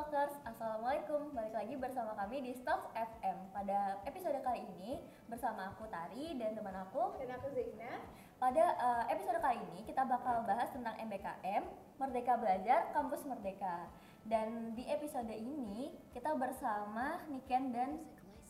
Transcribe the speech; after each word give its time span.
Stalkers, 0.00 0.32
Assalamualaikum. 0.48 1.28
Balik 1.36 1.52
lagi 1.52 1.76
bersama 1.76 2.16
kami 2.16 2.40
di 2.40 2.56
Stalks 2.56 2.88
FM 2.96 3.52
Pada 3.52 4.00
episode 4.08 4.40
kali 4.40 4.64
ini 4.64 4.96
bersama 5.28 5.68
aku 5.68 5.84
Tari 5.92 6.40
dan 6.40 6.56
teman 6.56 6.72
aku. 6.72 7.20
Dan 7.20 7.36
aku 7.36 7.52
Zaina. 7.52 8.00
Pada 8.40 8.64
eh, 8.80 9.04
episode 9.12 9.36
kali 9.44 9.60
ini 9.60 9.84
kita 9.84 10.08
bakal 10.08 10.48
bahas 10.48 10.72
tentang 10.72 10.96
MBKM 11.04 11.68
Merdeka 12.00 12.32
Belajar 12.40 12.88
Kampus 12.96 13.28
Merdeka. 13.28 13.92
Dan 14.24 14.72
di 14.72 14.88
episode 14.88 15.36
ini 15.36 15.92
kita 16.16 16.32
bersama 16.32 17.20
Niken 17.28 17.68
dan 17.68 18.00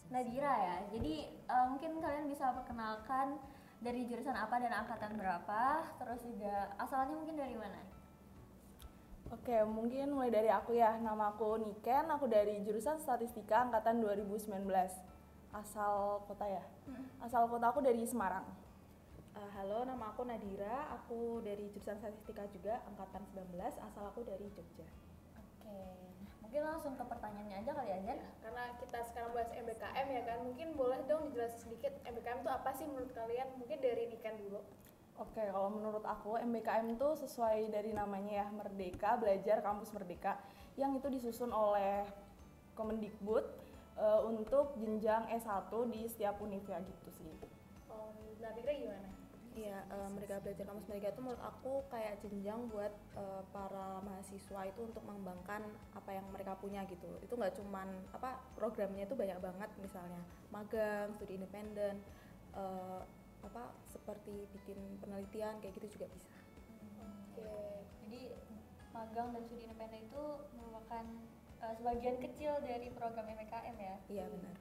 Nadira 0.07 0.55
ya. 0.55 0.77
Jadi 0.95 1.35
eh, 1.35 1.67
mungkin 1.67 1.99
kalian 1.99 2.31
bisa 2.31 2.55
perkenalkan 2.63 3.43
dari 3.83 4.07
jurusan 4.07 4.39
apa 4.39 4.55
dan 4.63 4.71
angkatan 4.87 5.19
berapa 5.19 5.83
Terus 5.99 6.23
juga 6.31 6.79
asalnya 6.79 7.19
mungkin 7.19 7.35
dari 7.35 7.59
mana? 7.59 8.00
Oke, 9.31 9.55
mungkin 9.63 10.11
mulai 10.11 10.35
dari 10.35 10.51
aku 10.51 10.75
ya. 10.75 10.99
Nama 10.99 11.31
aku 11.31 11.63
Niken, 11.63 12.11
aku 12.11 12.27
dari 12.27 12.67
jurusan 12.67 12.99
Statistika 12.99 13.63
angkatan 13.63 14.03
2019. 14.03 14.67
Asal 15.55 16.27
kota 16.27 16.51
ya? 16.51 16.67
Asal 17.23 17.47
kota 17.47 17.71
aku 17.71 17.79
dari 17.79 18.03
Semarang. 18.03 18.43
Uh, 19.31 19.51
halo, 19.55 19.87
nama 19.87 20.11
aku 20.11 20.27
Nadira. 20.27 20.91
Aku 20.99 21.39
dari 21.47 21.71
jurusan 21.71 22.03
Statistika 22.03 22.43
juga, 22.51 22.83
angkatan 22.91 23.23
19. 23.31 23.55
Asal 23.79 24.03
aku 24.11 24.27
dari 24.27 24.51
Jogja. 24.51 24.91
Oke, 25.39 25.79
mungkin 26.43 26.67
langsung 26.67 26.99
ke 26.99 27.05
pertanyaannya 27.07 27.63
aja 27.63 27.71
kali 27.71 27.87
ya 27.87 27.99
Jen 28.03 28.19
Karena 28.43 28.75
kita 28.83 28.99
sekarang 29.15 29.31
bahas 29.31 29.55
MBKM 29.55 30.07
ya 30.11 30.23
kan, 30.27 30.39
mungkin 30.43 30.75
boleh 30.75 31.07
dong 31.07 31.31
dijelasin 31.31 31.71
sedikit 31.71 31.95
MBKM 32.03 32.43
itu 32.43 32.51
apa 32.51 32.75
sih 32.75 32.83
menurut 32.83 33.15
kalian? 33.15 33.47
Mungkin 33.63 33.79
dari 33.79 34.11
Niken 34.11 34.43
dulu. 34.43 34.59
Oke, 35.21 35.45
kalau 35.53 35.69
menurut 35.69 36.01
aku 36.01 36.41
MBKM 36.41 36.97
itu 36.97 37.09
sesuai 37.13 37.69
dari 37.69 37.93
namanya 37.93 38.41
ya, 38.41 38.47
Merdeka 38.49 39.21
Belajar 39.21 39.61
Kampus 39.61 39.93
Merdeka 39.93 40.41
yang 40.81 40.97
itu 40.97 41.13
disusun 41.13 41.53
oleh 41.53 42.09
Kemendikbud 42.73 43.45
eh, 44.01 44.21
untuk 44.25 44.81
jenjang 44.81 45.29
S1 45.29 45.69
di 45.93 46.09
setiap 46.09 46.41
universitas 46.41 46.89
gitu 46.89 47.11
sih. 47.21 47.37
Oh, 47.93 48.17
Nadira 48.41 48.73
gimana? 48.73 49.09
Iya, 49.51 49.83
uh, 49.93 50.09
Merdeka 50.15 50.41
Belajar 50.41 50.65
Kampus 50.73 50.89
Merdeka 50.89 51.13
itu 51.13 51.21
menurut 51.21 51.43
aku 51.45 51.85
kayak 51.93 52.23
jenjang 52.25 52.71
buat 52.73 52.95
uh, 53.19 53.43
para 53.53 54.01
mahasiswa 54.01 54.61
itu 54.73 54.81
untuk 54.89 55.05
mengembangkan 55.05 55.67
apa 55.93 56.17
yang 56.17 56.25
mereka 56.33 56.57
punya 56.57 56.87
gitu. 56.89 57.19
Itu 57.21 57.37
nggak 57.37 57.61
cuman 57.61 57.93
apa 58.15 58.41
programnya 58.57 59.05
itu 59.05 59.19
banyak 59.19 59.37
banget 59.43 59.69
misalnya 59.83 60.23
magang, 60.55 61.13
studi 61.19 61.35
independen, 61.37 61.99
uh, 62.55 63.03
apa 63.41 63.73
seperti 63.89 64.47
bikin 64.53 64.79
penelitian 65.01 65.57
kayak 65.65 65.75
gitu 65.81 65.99
juga 65.99 66.07
bisa. 66.13 66.31
Oke. 67.33 67.85
Jadi 68.07 68.23
magang 68.91 69.33
dan 69.33 69.43
studi 69.47 69.65
independen 69.65 70.03
itu 70.05 70.25
merupakan 70.59 71.05
uh, 71.63 71.75
sebagian 71.79 72.19
kecil 72.19 72.59
dari 72.61 72.91
program 72.93 73.27
MBKM 73.29 73.77
ya. 73.79 73.97
Iya 74.11 74.25
benar. 74.29 74.57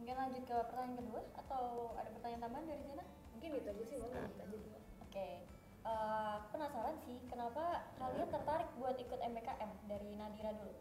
Mungkin 0.00 0.14
lanjut 0.20 0.42
ke 0.44 0.56
pertanyaan 0.68 0.96
kedua 1.00 1.20
atau 1.38 1.64
ada 1.96 2.10
pertanyaan 2.12 2.42
tambahan 2.48 2.66
dari 2.68 2.82
sana? 2.84 3.04
Mungkin 3.36 3.50
itu 3.56 3.68
aja 3.70 3.84
sih, 3.84 3.96
boleh 4.00 4.16
lanjut 4.18 4.38
aja 4.40 4.56
dulu. 4.56 4.78
Oke. 5.06 5.28
Uh, 5.84 6.40
penasaran 6.48 6.96
sih 7.04 7.20
kenapa 7.28 7.84
kalian 8.00 8.28
tertarik 8.32 8.68
buat 8.80 8.96
ikut 8.96 9.20
MBKM 9.20 9.70
dari 9.84 10.16
Nadira 10.16 10.56
dulu? 10.56 10.72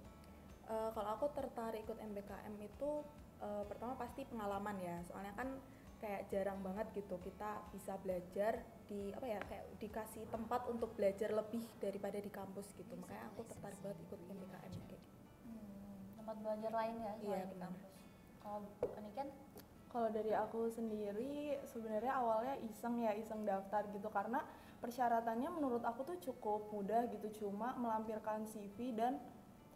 Uh, 0.63 0.89
kalau 0.95 1.19
aku 1.19 1.27
tertarik 1.35 1.83
ikut 1.83 1.99
MBKM 1.99 2.55
itu 2.63 3.03
uh, 3.43 3.67
pertama 3.67 3.99
pasti 3.99 4.23
pengalaman 4.23 4.79
ya, 4.79 5.03
soalnya 5.03 5.35
kan 5.35 5.59
kayak 6.03 6.27
jarang 6.27 6.59
banget 6.59 6.83
gitu 6.99 7.15
kita 7.23 7.63
bisa 7.71 7.95
belajar 8.03 8.59
di 8.91 9.15
apa 9.15 9.23
ya 9.23 9.39
kayak 9.47 9.65
dikasih 9.79 10.27
tempat 10.27 10.67
untuk 10.67 10.91
belajar 10.99 11.31
lebih 11.31 11.63
daripada 11.79 12.19
di 12.19 12.27
kampus 12.27 12.75
gitu, 12.75 12.91
makanya 12.99 13.31
aku 13.31 13.47
tertarik 13.47 13.79
banget 13.79 14.03
ikut 14.03 14.19
MBKM 14.27 14.51
kayak 14.59 14.71
gitu. 14.83 14.95
Hmm, 15.47 15.95
tempat 16.19 16.35
belajar 16.43 16.71
lain 16.75 16.95
ya 16.99 17.13
Iya, 17.23 17.23
selain 17.23 17.47
di 17.47 17.57
kampus. 17.63 17.91
Kalau 18.43 18.59
ini 18.99 19.11
kan 19.15 19.27
Kalau 19.93 20.09
dari 20.09 20.33
aku 20.33 20.73
sendiri 20.73 21.53
sebenarnya 21.69 22.17
awalnya 22.17 22.57
iseng 22.65 22.97
ya 22.97 23.13
iseng 23.13 23.45
daftar 23.45 23.85
gitu. 23.93 24.09
Karena 24.09 24.41
persyaratannya 24.81 25.53
menurut 25.53 25.85
aku 25.85 26.01
tuh 26.01 26.17
cukup 26.17 26.65
mudah 26.73 27.05
gitu. 27.13 27.45
Cuma 27.45 27.77
melampirkan 27.77 28.41
CV 28.49 28.97
dan 28.97 29.21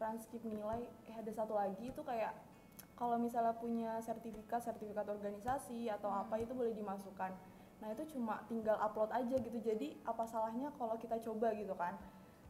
transkrip 0.02 0.42
nilai 0.42 0.90
eh 1.06 1.14
ada 1.14 1.30
satu 1.30 1.54
lagi 1.54 1.94
itu 1.94 2.02
kayak 2.02 2.34
kalau 2.98 3.22
misalnya 3.22 3.54
punya 3.54 4.02
sertifikat 4.02 4.60
sertifikat 4.60 5.06
organisasi 5.06 5.88
atau 5.88 6.10
apa 6.10 6.42
itu 6.42 6.52
boleh 6.52 6.74
dimasukkan 6.74 7.32
nah 7.78 7.94
itu 7.94 8.18
cuma 8.18 8.42
tinggal 8.50 8.74
upload 8.82 9.14
aja 9.14 9.38
gitu 9.38 9.58
jadi 9.62 9.94
apa 10.02 10.26
salahnya 10.26 10.74
kalau 10.82 10.98
kita 10.98 11.22
coba 11.22 11.54
gitu 11.54 11.78
kan 11.78 11.94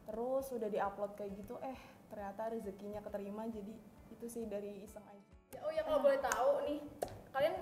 terus 0.08 0.48
udah 0.56 0.72
diupload 0.72 1.20
kayak 1.20 1.36
gitu 1.36 1.60
eh 1.60 1.76
ternyata 2.08 2.48
rezekinya 2.48 3.04
keterima 3.04 3.44
jadi 3.52 3.76
itu 4.08 4.26
sih 4.26 4.48
dari 4.48 4.82
iseng 4.82 5.04
aja 5.04 5.28
Oh 5.64 5.72
ya 5.72 5.80
kalau 5.80 6.04
boleh 6.04 6.20
tahu 6.20 6.60
nih, 6.68 6.80
kalian 7.32 7.56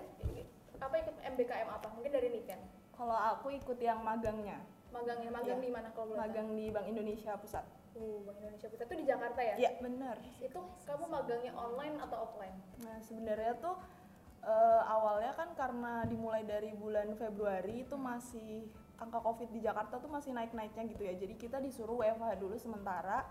apa 0.81 0.95
ikut 1.05 1.15
MBKM 1.21 1.69
apa? 1.69 1.87
Mungkin 1.93 2.09
dari 2.09 2.33
Niken. 2.33 2.57
kalau 2.97 3.13
aku 3.13 3.53
ikut 3.53 3.77
yang 3.77 4.01
magangnya 4.01 4.57
Magangnya, 4.89 5.29
magang 5.29 5.59
Iya. 5.61 5.65
di 5.67 5.71
mana 5.71 5.87
kalau 5.93 6.15
boleh 6.15 6.23
magang 6.25 6.47
di 6.55 6.71
Bank 6.73 6.87
Indonesia 6.89 7.37
Pusat. 7.37 7.65
Tahu? 7.95 8.03
Uh, 8.03 8.17
Bank 8.27 8.37
Indonesia 8.43 8.67
Pusat 8.67 8.85
itu 8.85 8.95
di 8.99 9.05
Jakarta 9.07 9.39
ya? 9.39 9.55
Iya 9.55 9.71
benar. 9.79 10.17
Itu 10.43 10.59
kamu 10.83 11.05
magangnya 11.07 11.53
online 11.55 11.95
atau 12.03 12.17
offline? 12.27 12.57
Nah 12.83 12.97
sebenarnya 12.99 13.53
tuh 13.63 13.75
eh, 14.45 14.81
awalnya 14.85 15.33
kan 15.33 15.49
karena 15.57 16.05
dimulai 16.05 16.43
dari 16.45 16.75
bulan 16.75 17.15
Februari 17.17 17.87
itu 17.87 17.95
masih 17.97 18.69
angka 18.99 19.19
COVID 19.19 19.49
di 19.51 19.59
Jakarta 19.63 19.99
tuh 19.99 20.11
masih 20.11 20.31
naik-naiknya 20.35 20.83
gitu 20.91 21.03
ya. 21.03 21.13
Jadi 21.15 21.33
kita 21.39 21.57
disuruh 21.59 21.99
WFH 21.99 22.39
dulu 22.39 22.55
sementara, 22.59 23.25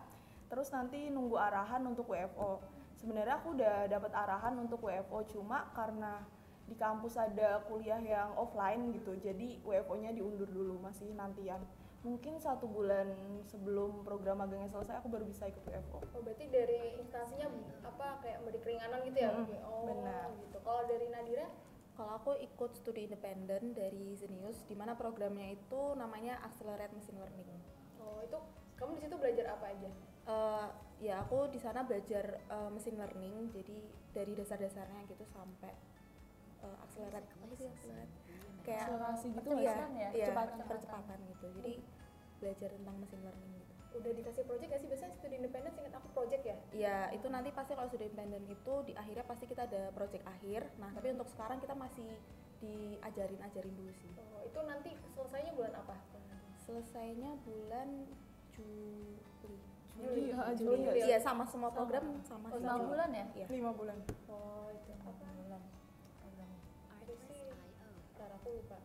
terus 0.51 0.69
nanti 0.75 1.09
nunggu 1.09 1.39
arahan 1.39 1.85
untuk 1.87 2.11
WFO. 2.11 2.61
Sebenarnya 2.99 3.41
aku 3.41 3.57
udah 3.57 3.89
dapat 3.89 4.13
arahan 4.13 4.55
untuk 4.61 4.81
WFO 4.85 5.25
cuma 5.29 5.69
karena 5.73 6.25
di 6.65 6.75
kampus 6.75 7.21
ada 7.21 7.61
kuliah 7.69 8.01
yang 8.01 8.33
offline 8.41 8.93
gitu, 8.97 9.13
jadi 9.21 9.61
WFO-nya 9.63 10.17
diundur 10.17 10.49
dulu 10.49 10.81
masih 10.81 11.13
nantian. 11.13 11.61
Mungkin 12.05 12.37
satu 12.37 12.69
bulan 12.69 13.17
sebelum 13.49 14.05
program 14.05 14.45
magangnya 14.45 14.69
selesai 14.69 15.01
aku 15.01 15.09
baru 15.09 15.25
bisa 15.25 15.49
ikut 15.49 15.65
WFO. 15.65 16.05
Oh 16.13 16.21
berarti 16.21 16.49
dari 16.53 17.01
instansinya 17.01 17.49
apa 17.85 18.21
kayak 18.21 18.45
beri 18.45 18.61
keringanan 18.61 19.01
gitu 19.09 19.19
ya? 19.25 19.33
Mm-mm, 19.33 19.61
oh 19.65 19.85
benar. 19.89 20.29
gitu. 20.45 20.59
Kalau 20.61 20.83
dari 20.85 21.07
Nadira? 21.09 21.49
Kalau 21.95 22.13
aku 22.21 22.37
ikut 22.43 22.71
studi 22.77 23.09
independen 23.09 23.73
dari 23.73 24.13
Zenius, 24.19 24.67
di 24.69 24.77
mana 24.77 24.99
programnya 24.99 25.55
itu 25.55 25.97
namanya 25.97 26.43
Accelerate 26.45 26.93
Machine 26.93 27.23
Learning. 27.23 27.49
Oh 28.03 28.21
itu 28.21 28.37
kamu 28.77 29.01
di 29.01 29.03
situ 29.09 29.17
belajar 29.17 29.57
apa 29.57 29.73
aja? 29.73 29.91
Eh, 30.25 30.67
ya 31.05 31.21
aku 31.21 31.53
di 31.53 31.61
sana 31.61 31.85
belajar 31.85 32.41
eh, 32.49 32.71
machine 32.73 32.97
learning, 32.97 33.53
jadi 33.53 33.77
dari 34.17 34.33
dasar-dasarnya 34.33 35.05
gitu 35.05 35.25
sampai 35.29 35.73
uh, 36.65 36.77
accelerate 36.81 37.29
apa 37.29 37.55
sih 37.55 37.67
accelerate? 37.69 38.13
Kayak 38.65 38.81
Akselerasi 38.89 39.27
gitu 39.37 39.49
iya, 39.61 39.73
nggak 39.77 39.77
sih? 39.77 39.93
iya, 39.93 40.09
Percepatan. 40.11 40.57
percepatan 40.65 41.19
gitu. 41.29 41.47
Jadi 41.61 41.73
belajar 42.41 42.69
tentang 42.73 42.97
machine 42.97 43.23
learning 43.23 43.53
gitu. 43.61 43.73
Udah 43.95 44.11
dikasih 44.11 44.43
project 44.43 44.69
gak 44.75 44.81
sih? 44.83 44.89
Biasanya 44.91 45.13
studi 45.15 45.37
independen 45.39 45.71
seingat 45.71 45.95
aku 45.95 46.09
project 46.11 46.43
ya? 46.43 46.57
Ya 46.75 46.97
itu 47.15 47.27
nanti 47.31 47.55
pasti 47.55 47.73
kalau 47.79 47.87
sudah 47.87 48.05
independen 48.09 48.43
itu 48.51 48.73
di 48.83 48.93
akhirnya 48.97 49.23
pasti 49.23 49.45
kita 49.47 49.71
ada 49.71 49.93
project 49.95 50.25
akhir. 50.27 50.67
Nah 50.83 50.91
tapi 50.91 51.15
untuk 51.15 51.29
sekarang 51.31 51.63
kita 51.63 51.79
masih 51.79 52.09
diajarin 52.59 53.39
ajarin 53.39 53.75
dulu 53.77 53.93
sih. 53.95 54.11
Oh 54.19 54.43
itu 54.43 54.59
nanti 54.67 54.91
selesainya 55.15 55.53
bulan 55.55 55.73
apa? 55.79 55.97
Selesainya 56.65 57.31
bulan 57.45 57.89
Juli. 58.51 59.15
Juli, 59.95 60.11
Juli. 60.27 60.31
Oh, 60.35 60.55
Juli 60.59 60.83
Juli. 60.91 61.01
Iya 61.07 61.19
sama 61.23 61.47
semua 61.47 61.71
program 61.71 62.19
sama. 62.27 62.51
Oh, 62.51 62.59
lima 62.59 62.75
Juli. 62.75 62.87
bulan 62.91 63.09
ya? 63.15 63.27
Iya. 63.39 63.47
lima 63.47 63.71
bulan. 63.79 63.99
Oh 64.27 64.67
itu 64.75 64.91
apa? 65.07 65.27
Lupa. 68.51 68.79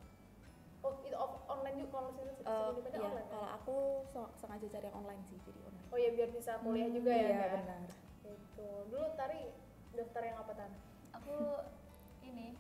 Oh 0.80 0.94
itu 1.04 1.12
off- 1.12 1.44
online 1.46 1.76
juga 1.78 1.90
kalau 1.92 2.06
misalnya 2.08 2.34
independen 2.40 2.88
iya, 2.96 3.08
online 3.10 3.28
kan? 3.28 3.34
kalau 3.36 3.50
aku 3.52 3.76
so- 4.08 4.32
sengaja 4.34 4.68
cari 4.70 4.86
yang 4.88 4.96
online 4.96 5.22
sih, 5.28 5.38
jadi 5.44 5.60
online. 5.62 5.88
Oh 5.90 5.98
ya 5.98 6.10
biar 6.14 6.30
bisa 6.30 6.52
kuliah 6.60 6.88
juga 6.88 7.12
ya? 7.12 7.28
Iya 7.28 7.36
Kak? 7.38 7.50
benar. 7.60 7.82
Itu 8.24 8.68
dulu 8.88 9.06
Tari 9.14 9.40
daftar 9.92 10.22
yang 10.24 10.38
apa 10.38 10.52
tan? 10.54 10.72
Aku 11.14 11.36
ini 12.22 12.56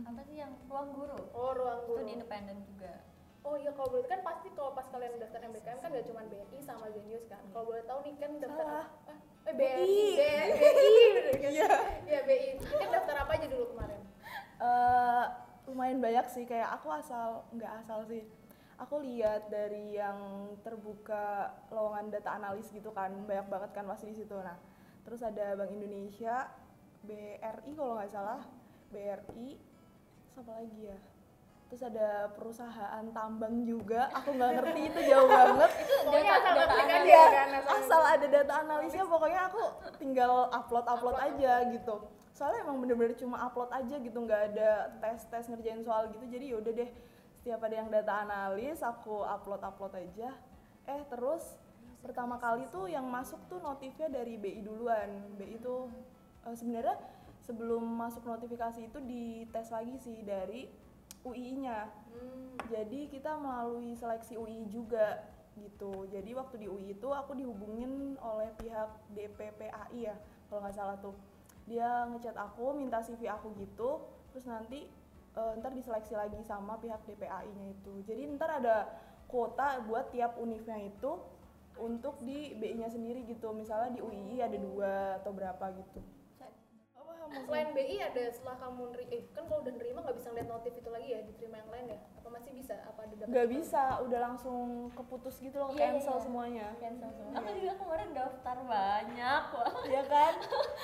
apa 0.00 0.20
sih 0.22 0.36
yang 0.36 0.54
ruang 0.66 0.94
guru? 0.94 1.18
Oh 1.32 1.50
ruang 1.50 1.80
guru. 1.84 1.98
Studi 1.98 2.14
independen 2.14 2.62
juga. 2.62 3.02
Oh 3.40 3.56
iya 3.56 3.72
kalau 3.72 3.88
boleh 3.90 4.04
kan 4.04 4.20
pasti 4.20 4.52
kalau 4.52 4.70
pas 4.70 4.84
kalian 4.86 5.16
daftar 5.16 5.40
MBKM 5.40 5.80
kan 5.80 5.88
gak 5.90 6.06
cuma 6.06 6.22
BNI 6.22 6.58
sama 6.60 6.86
Zenius 6.92 7.24
kan. 7.26 7.40
Kalau 7.50 7.64
boleh 7.66 7.82
tahu 7.82 7.98
nih 8.04 8.14
kan 8.14 8.30
daftar 8.38 8.62
Salah. 8.62 8.86
apa? 8.86 9.14
Eh 9.40 9.54
BNI, 9.56 9.96
B- 10.14 10.74
BI, 10.76 11.06
bener 11.10 11.34
kan? 11.34 11.50
Iya. 11.50 11.68
Iya 12.06 12.20
BI. 12.22 12.48
Kan 12.60 12.88
daftar 12.92 13.16
apa 13.18 13.32
aja 13.34 13.46
dulu 13.48 13.64
kemarin? 13.74 14.00
Eh, 14.60 15.24
lumayan 15.70 16.02
banyak 16.02 16.26
sih 16.26 16.44
kayak 16.44 16.74
aku 16.74 16.90
asal 16.90 17.46
nggak 17.54 17.72
asal 17.86 18.02
sih. 18.04 18.26
Aku 18.80 18.98
lihat 18.98 19.46
dari 19.52 19.94
yang 19.94 20.50
terbuka 20.64 21.52
lowongan 21.70 22.10
data 22.10 22.34
analis 22.34 22.66
gitu 22.72 22.90
kan 22.90 23.12
banyak 23.28 23.46
banget 23.46 23.70
kan 23.70 23.84
pasti 23.86 24.10
di 24.10 24.16
situ. 24.18 24.34
Nah 24.34 24.58
terus 25.06 25.22
ada 25.22 25.54
Bank 25.54 25.70
Indonesia 25.70 26.48
BRI 27.06 27.70
kalau 27.78 27.94
nggak 27.96 28.10
salah. 28.10 28.40
BRI 28.90 29.54
siapa 30.34 30.50
lagi 30.50 30.80
ya? 30.90 30.98
Terus 31.70 31.86
ada 31.86 32.34
perusahaan 32.34 33.04
tambang 33.14 33.62
juga 33.62 34.10
aku 34.10 34.34
nggak 34.34 34.50
ngerti 34.58 34.80
itu 34.90 35.00
jauh 35.06 35.28
banget. 35.38 35.70
Pokoknya 36.02 36.32
asal 36.34 36.52
data 36.58 36.74
analis. 36.74 36.90
aja 36.90 37.06
Iya, 37.06 37.24
kan 37.30 37.48
asal 37.54 37.72
asal 37.78 38.02
ada 38.02 38.26
data 38.26 38.54
analisnya 38.58 39.04
pokoknya 39.06 39.40
aku 39.46 39.62
tinggal 40.02 40.50
upload 40.50 40.86
upload 40.90 41.16
aja 41.20 41.52
gitu 41.70 41.94
soalnya 42.40 42.64
emang 42.64 42.80
bener-bener 42.80 43.12
cuma 43.20 43.36
upload 43.44 43.68
aja 43.68 44.00
gitu 44.00 44.16
nggak 44.16 44.56
ada 44.56 44.96
tes 45.04 45.28
tes 45.28 45.44
ngerjain 45.52 45.84
soal 45.84 46.08
gitu. 46.08 46.24
Jadi 46.24 46.56
yaudah 46.56 46.72
deh 46.72 46.90
setiap 47.36 47.60
ada 47.68 47.74
yang 47.84 47.92
data 47.92 48.24
analis 48.24 48.80
aku 48.80 49.20
upload 49.20 49.60
upload 49.60 49.92
aja. 50.00 50.32
Eh 50.88 51.04
terus 51.12 51.60
pertama 52.00 52.40
kali 52.40 52.64
tuh 52.72 52.88
yang 52.88 53.04
masuk 53.04 53.44
tuh 53.52 53.60
notifnya 53.60 54.08
dari 54.08 54.40
BI 54.40 54.64
duluan. 54.64 55.36
BI 55.36 55.60
itu 55.60 55.92
eh, 56.48 56.56
sebenarnya 56.56 56.96
sebelum 57.44 57.84
masuk 57.84 58.24
notifikasi 58.24 58.88
itu 58.88 58.98
dites 59.04 59.68
lagi 59.68 60.00
sih 60.00 60.24
dari 60.24 60.64
UI-nya 61.20 62.00
Hmm, 62.10 62.58
jadi 62.66 63.06
kita 63.06 63.38
melalui 63.38 63.94
seleksi 63.94 64.34
UI 64.34 64.66
juga 64.66 65.22
gitu. 65.54 66.06
Jadi 66.10 66.30
waktu 66.34 66.54
di 66.58 66.66
UI 66.66 66.94
itu 66.94 67.08
aku 67.10 67.38
dihubungin 67.38 68.18
oleh 68.18 68.50
pihak 68.58 68.90
DPPAI 69.14 69.98
ya, 70.10 70.16
kalau 70.50 70.60
nggak 70.62 70.74
salah 70.74 70.96
tuh. 70.98 71.14
Dia 71.68 72.08
ngechat 72.08 72.36
aku, 72.36 72.76
minta 72.76 73.02
CV 73.02 73.28
aku 73.28 73.52
gitu, 73.58 74.00
terus 74.32 74.46
nanti 74.46 74.86
eh, 75.36 75.52
ntar 75.58 75.72
diseleksi 75.74 76.14
lagi 76.14 76.40
sama 76.46 76.78
pihak 76.78 77.02
DPAI-nya 77.04 77.66
itu. 77.74 77.92
Jadi 78.06 78.22
ntar 78.36 78.60
ada 78.62 78.88
kuota 79.30 79.82
buat 79.86 80.10
tiap 80.10 80.36
univnya 80.38 80.76
itu 80.78 81.20
untuk 81.80 82.20
di 82.20 82.52
BI-nya 82.58 82.90
sendiri 82.90 83.24
gitu. 83.24 83.54
Misalnya 83.56 83.96
di 83.96 84.00
UI 84.04 84.42
ada 84.42 84.58
dua 84.58 85.22
atau 85.22 85.32
berapa 85.32 85.64
gitu. 85.78 86.00
Maksudnya? 87.30 87.46
selain 87.46 87.68
BI 87.70 87.96
ada 88.02 88.22
setelah 88.28 88.56
kamu 88.58 88.82
neri 88.90 89.04
eh 89.14 89.22
kan 89.30 89.42
kalau 89.46 89.60
udah 89.62 89.74
nerima 89.78 89.98
nggak 90.02 90.16
bisa 90.18 90.28
ngeliat 90.30 90.48
notif 90.50 90.72
itu 90.74 90.88
lagi 90.90 91.08
ya 91.08 91.20
diterima 91.22 91.56
yang 91.62 91.70
lain 91.70 91.86
ya? 91.94 91.98
Apa 92.18 92.28
masih 92.28 92.50
bisa? 92.50 92.74
Apa 92.82 93.00
ada 93.06 93.14
nggak 93.20 93.48
bisa, 93.48 93.82
udah 94.02 94.18
langsung 94.20 94.58
keputus 94.90 95.34
gitu 95.38 95.56
loh, 95.56 95.70
Iya, 95.70 95.78
iya, 95.78 95.86
cancel 95.94 96.16
iya. 96.18 96.24
semuanya. 96.24 96.66
cancel 96.82 97.10
semua 97.14 97.32
aku 97.38 97.48
juga 97.54 97.74
kemarin 97.78 98.08
daftar 98.10 98.56
banyak 98.66 99.42
wah 99.54 99.72
ya 99.86 100.02
kan? 100.04 100.32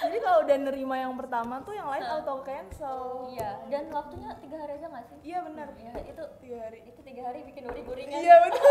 Jadi 0.07 0.17
kalau 0.23 0.39
udah 0.47 0.57
nerima 0.63 0.95
yang 0.97 1.15
pertama 1.19 1.55
tuh 1.61 1.75
yang 1.75 1.89
lain 1.91 2.05
auto 2.07 2.35
cancel. 2.43 3.01
Iya 3.29 3.51
dan 3.67 3.85
waktunya 3.91 4.31
tiga 4.39 4.57
hari 4.63 4.73
aja 4.79 4.87
nggak 4.87 5.05
sih? 5.11 5.19
Iya 5.27 5.39
benar. 5.43 5.69
Ya 5.75 5.93
itu 6.01 6.23
tiga 6.39 6.59
hari. 6.63 6.79
itu 6.87 7.01
tiga 7.03 7.23
hari 7.27 7.39
bikin 7.43 7.63
uri 7.67 7.83
guringan 7.83 8.21
iya 8.23 8.37
benar. 8.47 8.63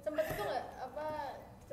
Sempet 0.00 0.24
itu 0.32 0.42
nggak? 0.42 0.64
Apa 0.80 1.06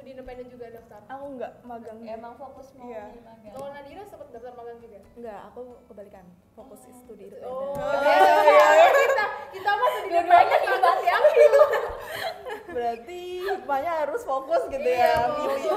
studi 0.02 0.18
independen 0.18 0.50
juga 0.50 0.66
daftar. 0.74 1.06
Aku 1.14 1.26
nggak 1.38 1.52
magang 1.62 2.02
emang 2.02 2.34
fokus 2.34 2.74
mau 2.74 2.90
Iya. 2.90 3.14
di 3.14 3.22
magang. 3.22 3.54
Kalau 3.54 3.68
Nadira 3.70 4.02
sempet 4.10 4.28
daftar 4.34 4.54
magang 4.58 4.82
juga? 4.82 4.98
Enggak 5.14 5.40
aku 5.54 5.62
kebalikan. 5.86 6.26
Fokus 6.58 6.82
studi 6.90 7.30
itu 7.30 7.38
oh 7.46 7.78
iya, 8.02 8.18
iya, 8.50 8.90
kita 8.90 9.26
kita 9.54 9.70
mah 9.78 9.90
studi 9.94 10.10
independen 10.10 10.62
magang 10.66 10.98
diambil 11.06 11.54
berarti 12.72 13.20
hikmahnya 13.46 13.92
harus 14.08 14.22
fokus 14.24 14.64
gitu 14.72 14.80
iya 14.80 15.28
ya 15.28 15.28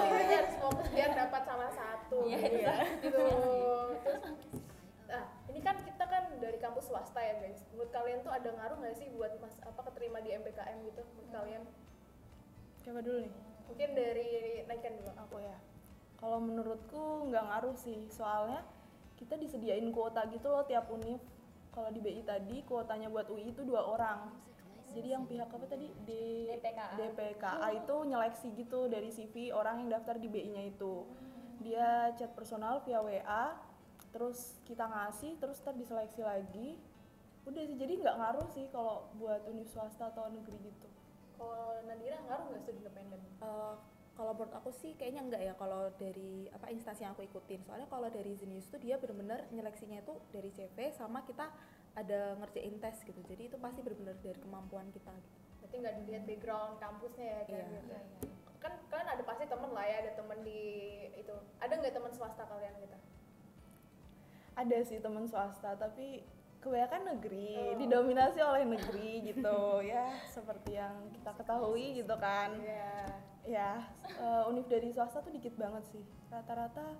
intinya 0.06 0.36
harus 0.40 0.56
fokus 0.62 0.86
biar 0.94 1.10
dapat 1.12 1.42
salah 1.44 1.70
satu. 1.76 2.18
Iya, 2.24 2.38
gitu 2.40 2.56
iya. 2.64 2.74
gitu. 3.04 3.24
Terus 4.00 4.22
nah 5.04 5.24
ini 5.52 5.60
kan 5.60 5.76
kita 5.84 6.04
kan 6.08 6.24
dari 6.40 6.58
kampus 6.64 6.88
swasta 6.88 7.20
ya 7.20 7.44
guys. 7.44 7.60
Menurut 7.76 7.92
kalian 7.92 8.24
tuh 8.24 8.32
ada 8.32 8.48
ngaruh 8.56 8.80
nggak 8.80 8.96
sih 8.96 9.12
buat 9.12 9.36
mas 9.44 9.52
apa 9.60 9.80
keterima 9.92 10.24
di 10.24 10.32
MPKM 10.32 10.80
gitu 10.88 11.04
menurut 11.12 11.28
kalian? 11.28 11.62
Coba 12.88 13.00
dulu 13.04 13.18
nih 13.28 13.53
mungkin 13.68 13.88
dari 13.96 14.62
Naikan 14.68 14.94
dulu. 15.00 15.12
Aku 15.28 15.36
ya. 15.40 15.56
Kalau 16.18 16.38
menurutku 16.40 17.28
nggak 17.28 17.44
ngaruh 17.44 17.76
sih. 17.76 18.08
Soalnya 18.12 18.64
kita 19.20 19.38
disediain 19.38 19.86
kuota 19.92 20.24
gitu 20.30 20.50
loh 20.50 20.64
tiap 20.64 20.88
univ. 20.90 21.20
Kalau 21.74 21.90
di 21.90 21.98
BI 21.98 22.22
tadi 22.22 22.62
kuotanya 22.62 23.10
buat 23.10 23.26
UI 23.28 23.50
itu 23.50 23.66
dua 23.66 23.82
orang. 23.82 24.30
Jadi 24.94 25.10
yang 25.10 25.26
pihak 25.26 25.50
apa 25.50 25.66
tadi? 25.66 25.90
D 26.06 26.10
DPKA. 26.54 26.94
DPKA 26.94 27.68
itu 27.82 27.96
nyeleksi 28.06 28.46
gitu 28.54 28.86
dari 28.86 29.10
CV 29.10 29.50
orang 29.50 29.82
yang 29.82 29.98
daftar 29.98 30.14
di 30.22 30.30
BI-nya 30.30 30.70
itu. 30.70 31.02
Dia 31.58 32.14
chat 32.14 32.30
personal 32.38 32.78
via 32.86 33.02
WA 33.02 33.58
terus 34.14 34.62
kita 34.62 34.86
ngasih 34.86 35.34
terus 35.42 35.58
ntar 35.66 35.74
diseleksi 35.74 36.22
lagi. 36.22 36.78
Udah 37.42 37.66
sih. 37.66 37.74
Jadi 37.74 38.06
nggak 38.06 38.16
ngaruh 38.22 38.46
sih 38.54 38.70
kalau 38.70 39.10
buat 39.18 39.42
univ 39.50 39.66
swasta 39.66 40.14
atau 40.14 40.30
negeri 40.30 40.62
gitu 40.62 40.94
kalau 41.34 41.82
Nadira 41.84 42.18
ngaruh 42.22 42.44
nggak 42.48 42.60
studi 42.62 42.78
independen 42.80 43.20
Eh, 43.40 43.74
kalau 44.14 44.30
menurut 44.30 44.54
aku 44.54 44.70
sih 44.70 44.94
kayaknya 44.94 45.22
enggak 45.26 45.42
ya 45.42 45.52
kalau 45.58 45.90
dari 45.98 46.46
apa 46.48 46.70
instansi 46.70 47.02
yang 47.02 47.12
aku 47.12 47.26
ikutin 47.26 47.60
soalnya 47.66 47.90
kalau 47.90 48.06
dari 48.08 48.30
Zenius 48.38 48.70
tuh 48.70 48.78
dia 48.78 48.94
benar-benar 48.94 49.50
nyeleksinya 49.50 49.98
itu 50.00 50.14
dari 50.30 50.48
CV 50.48 50.94
sama 50.94 51.26
kita 51.26 51.50
ada 51.94 52.38
ngerjain 52.38 52.78
tes 52.78 53.02
gitu 53.02 53.18
jadi 53.26 53.50
itu 53.50 53.56
pasti 53.58 53.82
benar-benar 53.82 54.14
dari 54.22 54.38
kemampuan 54.38 54.86
kita 54.94 55.10
gitu. 55.10 55.34
berarti 55.58 55.76
nggak 55.82 55.94
dilihat 55.98 56.24
background 56.24 56.74
kampusnya 56.78 57.26
ya 57.26 57.40
kan 57.42 57.50
Iya. 57.50 57.66
gitu. 57.74 57.90
Iya, 57.90 58.00
kan 58.62 58.72
kalian 58.88 59.08
ada 59.12 59.22
pasti 59.26 59.44
temen 59.44 59.70
lah 59.74 59.84
ya 59.84 59.96
ada 60.06 60.12
temen 60.14 60.38
di 60.46 60.60
itu 61.18 61.34
ada 61.58 61.72
nggak 61.74 61.94
teman 61.94 62.12
swasta 62.14 62.42
kalian 62.46 62.74
gitu 62.80 62.96
ada 64.54 64.78
sih 64.86 64.98
teman 65.02 65.26
swasta 65.26 65.74
tapi 65.74 66.22
kebanyakan 66.64 67.02
negeri 67.10 67.52
Oh. 67.54 67.76
didominasi 67.76 68.40
oleh 68.40 68.64
negeri 68.66 69.10
gitu 69.22 69.60
ya 69.86 70.08
seperti 70.26 70.74
yang 70.74 70.96
kita 71.10 71.30
ketahui 71.30 71.94
gitu 71.94 72.14
kan 72.16 72.56
Iya. 72.56 72.96
ya 73.44 73.70
eh, 74.10 74.42
univ 74.46 74.64
dari 74.64 74.88
swasta 74.88 75.20
tuh 75.20 75.28
dikit 75.30 75.52
banget 75.54 75.84
sih 75.86 76.00
rata-rata 76.26 76.96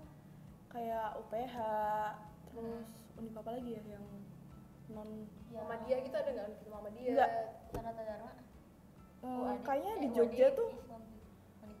kayak 0.67 1.17
UPH 1.17 1.55
terus 2.47 2.85
univ 3.15 3.33
apa 3.33 3.49
lagi 3.51 3.71
ya 3.71 3.83
yang 3.89 4.05
non 4.87 5.09
Ya, 5.47 5.57
Muhammadiyah 5.57 5.99
gitu 6.01 6.15
ada 6.15 6.29
nggak 6.29 6.45
universitas 6.45 6.69
Muhammadiyah 6.69 7.11
Nggak. 7.11 7.31
Dharma 7.73 8.31
eh, 9.17 9.25
UAD. 9.25 9.59
kayaknya 9.63 9.93
di 9.95 10.05
Eh, 10.05 10.13
Jogja 10.13 10.45
UAD 10.45 10.53
tuh 10.53 10.69
Islam. 10.69 11.01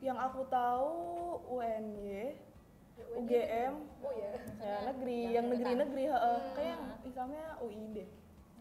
yang 0.01 0.17
aku 0.17 0.41
tahu 0.47 0.93
UNY. 1.51 2.39
UGM 2.95 3.73
oh 4.01 4.13
ya 4.13 4.31
ya 4.57 4.75
negeri 4.87 5.17
yang 5.25 5.33
yang 5.33 5.45
negeri-negeri 5.51 6.03
heeh. 6.07 6.37
Hmm. 6.37 6.53
kayak 6.53 6.69
yang 6.71 6.83
Islamnya 7.03 7.45
UI 7.59 7.83
deh 7.93 8.09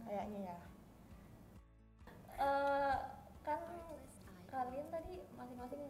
kayaknya 0.04 0.40
ya 0.44 0.58
Eh, 2.34 2.94
kan 3.40 3.62
kalian 4.50 4.86
tadi 4.90 5.22
masing-masing 5.34 5.82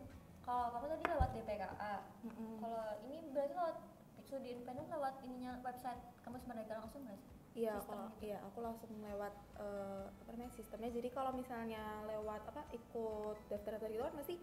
kalau 0.45 0.69
kamu 0.71 0.87
tadi 0.93 1.05
lewat 1.09 1.29
DPKA 1.33 1.95
Mm-mm. 2.21 2.61
kalau 2.61 2.85
ini 3.03 3.17
berarti 3.33 3.55
lewat 3.57 3.77
studi 4.21 4.49
independen 4.53 4.85
lewat 4.93 5.15
ininya 5.25 5.57
website 5.65 5.97
kampus 6.21 6.45
merdeka 6.45 6.77
langsung 6.77 7.01
nggak 7.03 7.17
sih 7.17 7.33
Iya, 7.55 7.79
kalau 7.87 8.11
gitu. 8.11 8.29
iya 8.29 8.43
aku 8.43 8.59
langsung 8.61 8.91
lewat 8.99 9.31
eh, 9.57 10.05
apa 10.11 10.31
namanya 10.35 10.51
sistemnya. 10.53 10.91
Jadi 10.91 11.07
kalau 11.09 11.31
misalnya 11.33 12.03
lewat 12.03 12.43
apa 12.51 12.67
ikut 12.75 13.39
daftar-daftar 13.47 13.89
itu 13.89 14.03
kan 14.03 14.15
pasti 14.19 14.35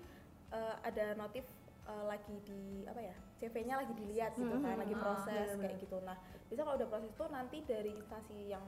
eh, 0.49 0.75
ada 0.81 1.05
notif 1.19 1.43
eh, 1.91 2.03
lagi 2.07 2.35
di 2.41 2.61
apa 2.83 3.01
ya 3.01 3.15
CV-nya 3.35 3.75
lagi 3.77 3.93
dilihat 3.93 4.31
gitu 4.33 4.55
kan, 4.55 4.73
Mhm. 4.73 4.81
lagi 4.81 4.95
Ah, 4.95 5.01
proses 5.01 5.27
benar-benar. 5.49 5.61
kayak 5.61 5.75
gitu. 5.79 5.97
Nah, 6.01 6.17
bisa 6.47 6.61
kalau 6.61 6.75
udah 6.77 6.87
proses 6.87 7.11
tuh 7.11 7.27
nanti 7.27 7.57
dari 7.63 7.91
instansi 7.91 8.37
yang 8.47 8.63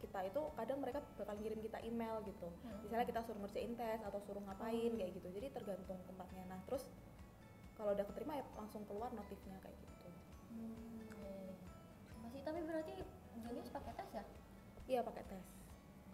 kita 0.00 0.24
itu 0.24 0.40
kadang 0.56 0.78
mereka 0.80 0.98
bakal 1.14 1.36
ngirim 1.36 1.60
kita 1.60 1.78
email 1.82 2.24
gitu. 2.24 2.48
Misalnya 2.82 3.04
kita 3.04 3.20
suruh 3.20 3.38
ngerjain 3.38 3.72
tes 3.74 4.00
atau 4.00 4.16
suruh 4.18 4.40
ngapain 4.40 4.90
kayak 4.90 5.12
gitu. 5.12 5.28
Jadi 5.30 5.46
tergantung 5.50 6.00
tempatnya. 6.02 6.48
Nah, 6.48 6.58
terus 6.64 6.88
kalau 7.76 7.92
udah 7.92 8.04
keterima 8.04 8.34
ya 8.34 8.44
langsung 8.54 8.82
keluar 8.84 9.12
notifnya 9.12 9.60
kayak 9.60 9.76
gitu. 9.76 10.08
Hmm, 10.50 11.52
masih 12.20 12.40
tapi 12.40 12.60
berarti 12.62 12.94
Junius 13.38 13.70
pakai 13.70 13.92
tes 13.94 14.10
ya 14.12 14.24
Iya 14.86 15.00
pakai 15.00 15.22
tes. 15.24 15.44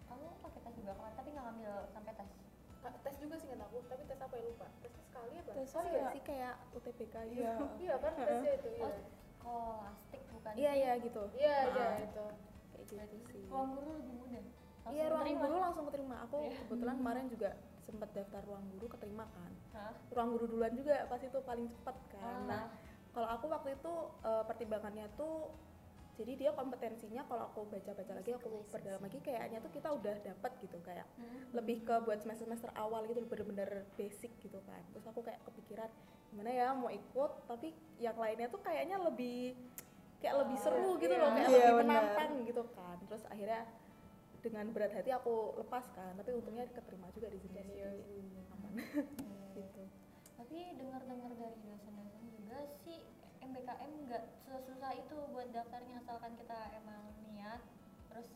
kamu 0.05 0.23
pakai 0.39 0.59
tes 0.61 0.73
juga 0.75 0.91
kemarin 0.93 1.15
tapi 1.15 1.29
nggak 1.31 1.43
ngambil 1.43 1.73
sampai 1.89 2.13
tes 2.13 2.29
tes 2.97 3.15
juga 3.17 3.35
sih 3.35 3.47
nggak 3.47 3.63
aku 3.63 3.77
tapi 3.85 4.03
tes 4.03 4.19
apa 4.19 4.33
ya 4.33 4.43
lupa 4.43 4.65
tesnya 4.77 5.03
sekali 5.03 5.33
apa 5.35 5.51
Tes 5.53 5.69
Oh 5.69 5.81
Iya. 5.81 5.91
iya 5.93 6.05
sih 6.09 6.21
kayak 6.21 6.55
UTBK 6.71 7.15
gitu. 7.25 7.41
Iya. 7.41 7.53
iya 7.77 7.95
kan 7.97 8.11
tesnya 8.13 8.51
itu 8.53 8.69
iya 8.71 8.89
oh 9.41 9.79
kolastik 9.79 10.21
bukan 10.29 10.53
Iya 10.53 10.71
iya 10.73 10.91
gitu. 10.99 11.23
iya 11.33 11.57
iya 11.67 11.87
Ah. 11.89 12.01
itu 12.01 12.25
Kayak 12.87 13.07
gitu 13.11 13.27
sih. 13.33 13.43
ruang 13.47 13.69
guru 13.73 13.89
lebih 13.95 14.13
mudah 14.15 14.43
Iya 14.87 15.05
ruang 15.09 15.23
terima. 15.25 15.41
guru 15.43 15.55
langsung 15.59 15.85
keterima. 15.85 16.15
Aku 16.23 16.37
Iya. 16.41 16.55
kebetulan 16.61 16.95
kemarin 16.97 17.25
juga 17.27 17.49
sempat 17.81 18.09
daftar 18.11 18.41
ruang 18.43 18.65
guru 18.69 18.85
keterima 18.89 19.25
kan. 19.27 19.51
Hah? 19.73 19.93
Ruang 20.09 20.29
guru 20.31 20.45
duluan 20.47 20.71
juga 20.71 20.95
pas 21.05 21.19
itu 21.19 21.39
paling 21.41 21.67
cepat 21.69 21.95
kan. 22.09 22.23
Ah. 22.23 22.39
Nah 22.45 22.63
kalau 23.11 23.27
aku 23.29 23.45
waktu 23.47 23.69
itu 23.73 23.93
eh, 24.21 24.43
pertimbangannya 24.45 25.05
tuh 25.13 25.51
jadi 26.17 26.33
dia 26.33 26.51
kompetensinya 26.51 27.21
kalau 27.23 27.45
aku 27.45 27.69
baca-baca 27.69 28.09
lagi 28.11 28.33
aku 28.33 28.49
perdalam 28.67 28.99
lagi 28.99 29.21
kayaknya 29.21 29.57
tuh 29.57 29.69
kita 29.69 29.87
udah 29.87 30.15
dapat 30.19 30.51
gitu 30.59 30.77
kayak 30.81 31.05
Hmm. 31.13 31.45
lebih 31.53 31.81
ke 31.81 31.95
buat 32.01 32.17
semester-semester 32.17 32.73
awal 32.73 33.05
gitu 33.05 33.21
bener-bener 33.23 33.85
basic 33.93 34.33
gitu 34.37 34.57
kan. 34.63 34.81
Terus 34.91 35.05
aku 35.05 35.21
kayak 35.21 35.39
kepikiran 35.43 35.89
gimana 36.27 36.49
ya 36.49 36.67
mau 36.71 36.89
ikut 36.89 37.31
tapi 37.45 37.71
yang 37.97 38.13
lainnya 38.15 38.47
tuh 38.47 38.59
kayaknya 38.59 38.97
lebih 38.99 39.55
kayak 40.17 40.35
lebih 40.41 40.57
seru 40.57 40.97
gitu 40.97 41.13
loh 41.13 41.29
kayak 41.31 41.47
Iya, 41.47 41.57
lebih 41.71 41.75
menantang 41.79 42.31
gitu 42.43 42.63
kan. 42.73 42.97
Terus 43.03 43.23
akhirnya 43.25 43.61
dengan 44.37 44.65
berat 44.69 44.91
hati 44.91 45.09
aku 45.09 45.33
lepas 45.57 45.85
kan 45.91 46.13
tapi 46.13 46.29
untungnya 46.31 46.65
keterima 46.67 47.07
juga 47.11 47.27
di 47.27 47.39
sini. 47.39 47.57
Iya 47.57 47.89
jadi 47.93 48.01
sih. 48.03 48.45
aman 48.51 48.71
gitu. 49.57 49.83
Tapi 50.33 50.57
dengar-dengar 50.73 51.31
dari 51.31 51.57
dosen-dosen 51.61 52.25
juga 52.33 52.57
sih 52.81 53.01
MBKM 53.47 53.91
nggak 54.07 54.23
sesusah 54.43 54.91
itu 54.95 55.17
buat 55.31 55.47
daftarnya 55.55 56.03
asalkan 56.03 56.35
kita 56.35 56.57
emang 56.75 57.03
niat 57.23 57.61
terus 58.11 58.27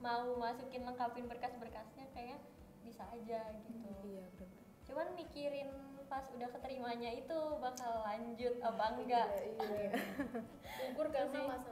mau 0.00 0.36
masukin 0.40 0.86
lengkapin 0.88 1.28
berkas-berkasnya 1.28 2.06
kayaknya 2.16 2.38
bisa 2.80 3.04
aja 3.12 3.40
gitu 3.68 3.92
iya 4.08 4.24
benar 4.40 4.64
cuman 4.88 5.06
mikirin 5.20 5.68
pas 6.08 6.24
udah 6.32 6.48
keterimanya 6.48 7.12
itu 7.12 7.38
bakal 7.60 8.00
lanjut 8.00 8.56
apa 8.64 8.84
enggak 8.96 9.28
Iya, 9.28 9.68
iya. 9.76 9.92
gugur 10.88 11.12
karena 11.12 11.60
sih. 11.60 11.68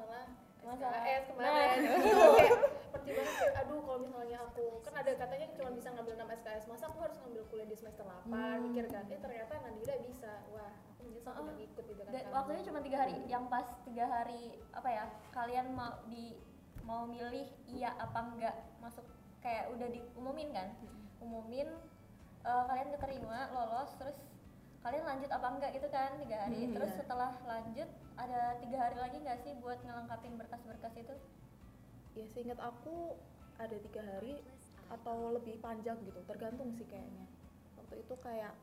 Masalah 0.67 0.99
Nah, 0.99 1.21
kemarin. 1.25 1.77
itu. 1.79 1.95
kayak 2.37 2.55
pertimbangan 2.91 3.35
kayak 3.39 3.55
aduh 3.57 3.81
kalau 3.81 4.01
misalnya 4.01 4.39
aku 4.43 4.65
kan 4.83 4.95
ada 4.97 5.13
katanya 5.15 5.47
cuma 5.53 5.71
bisa 5.71 5.89
ngambil 5.89 6.15
6 6.19 6.37
SKS 6.37 6.65
masa 6.67 6.85
aku 6.87 6.99
harus 7.01 7.17
ngambil 7.19 7.43
kuliah 7.47 7.65
di 7.65 7.77
semester 7.77 8.03
8 8.03 8.27
Hmm. 8.27 8.59
mikir 8.63 8.85
kan 8.89 9.05
eh 9.07 9.21
ternyata 9.21 9.55
Nadira 9.61 9.95
bisa. 10.03 10.33
Wah 10.51 10.73
aku 10.91 11.03
menyesal 11.05 11.33
tidak 11.37 11.59
ikut 11.63 11.85
gitu 11.87 12.01
kan 12.01 12.11
Dan 12.11 12.25
waktunya 12.31 12.63
cuma 12.65 12.81
tiga 12.81 12.99
hari. 12.99 13.15
Yang 13.25 13.45
pas 13.47 13.67
tiga 13.83 14.05
hari 14.05 14.43
apa 14.71 14.89
ya 14.89 15.05
kalian 15.31 15.67
mau 15.71 15.93
di 16.05 16.35
mau 16.83 17.03
milih 17.05 17.47
iya 17.67 17.95
apa 17.97 18.19
enggak 18.25 18.55
masuk 18.79 19.07
kayak 19.39 19.71
udah 19.71 19.87
diumumin 19.87 20.51
kan? 20.51 20.75
Umumin 21.19 21.69
eh, 22.43 22.65
kalian 22.65 22.91
keterima 22.91 23.51
lolos 23.51 23.95
terus 23.95 24.19
kalian 24.87 25.03
lanjut 25.03 25.31
apa 25.35 25.47
enggak 25.51 25.71
gitu 25.75 25.89
kan 25.91 26.15
tiga 26.15 26.37
hari 26.47 26.61
Hmm, 26.63 26.75
terus 26.79 26.93
iya. 26.95 26.99
setelah 27.03 27.31
lanjut 27.43 27.89
ada 28.15 28.41
tiga 28.63 28.79
hari 28.79 28.97
lagi 28.97 29.17
nggak 29.19 29.39
sih 29.43 29.53
buat 29.59 29.79
ngelengkapin 29.83 30.39
berkas-berkas 30.39 30.95
itu 30.95 31.15
ya 32.15 32.25
seingat 32.31 32.59
aku 32.63 33.19
ada 33.59 33.77
tiga 33.83 34.03
hari 34.07 34.39
atau 34.87 35.35
lebih 35.35 35.59
panjang 35.59 35.99
gitu 36.07 36.23
tergantung 36.25 36.71
sih 36.71 36.87
kayaknya 36.87 37.27
waktu 37.75 37.99
itu 37.99 38.15
kayak 38.23 38.55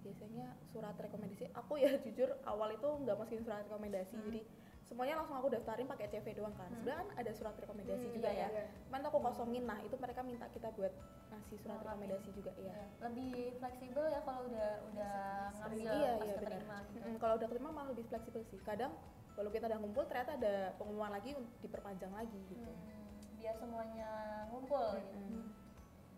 biasanya 0.00 0.46
surat 0.72 0.96
rekomendasi 0.96 1.52
aku 1.52 1.76
ya 1.76 1.92
jujur 2.08 2.32
awal 2.44 2.72
itu 2.72 2.88
nggak 3.04 3.16
masukin 3.16 3.44
surat 3.44 3.60
rekomendasi 3.68 4.16
Hmm. 4.16 4.24
jadi 4.32 4.40
semuanya 4.84 5.14
langsung 5.16 5.34
aku 5.34 5.48
daftarin 5.48 5.86
pakai 5.86 6.06
CV 6.08 6.26
doang 6.34 6.52
kan 6.52 6.66
Hmm. 6.66 6.76
sebenarnya 6.76 7.00
kan 7.00 7.10
ada 7.16 7.30
surat 7.32 7.54
rekomendasi 7.54 8.04
Hmm, 8.04 8.14
juga 8.14 8.28
iya, 8.28 8.46
ya 8.46 8.48
iya. 8.54 8.64
cuman 8.84 9.00
aku 9.02 9.18
kosongin 9.18 9.64
nah 9.64 9.78
itu 9.80 9.96
mereka 9.96 10.20
minta 10.20 10.46
kita 10.48 10.68
buat 10.70 10.92
ngasih 11.26 11.56
surat 11.58 11.74
Melengkapi. 11.74 11.88
rekomendasi 11.88 12.30
juga 12.32 12.52
ya 12.54 12.74
lebih 13.00 13.32
fleksibel 13.56 14.04
ya 14.06 14.20
kalau 14.22 14.40
udah 14.44 14.70
udah 14.86 15.16
ngambil 15.56 15.88
iya 15.90 16.10
pas 16.12 16.22
iya 16.22 16.34
keterima 16.36 16.76
gitu 16.86 16.98
Mm-mm, 17.00 17.16
kalau 17.16 17.34
udah 17.34 17.46
keterima 17.46 17.70
malah 17.70 17.88
lebih 17.90 18.04
fleksibel 18.06 18.42
sih 18.44 18.60
kadang 18.60 18.92
kalau 19.34 19.50
kita 19.50 19.64
udah 19.66 19.78
ngumpul 19.78 20.04
ternyata 20.04 20.32
ada 20.36 20.54
pengumuman 20.76 21.10
lagi 21.10 21.30
untuk 21.32 21.56
diperpanjang 21.60 22.12
lagi 22.12 22.38
gitu 22.46 22.70
Hmm, 22.70 23.08
biar 23.34 23.54
semuanya 23.56 24.10
ngumpul 24.46 24.84
gitu. 24.94 25.16
Mm-mm. 25.18 25.44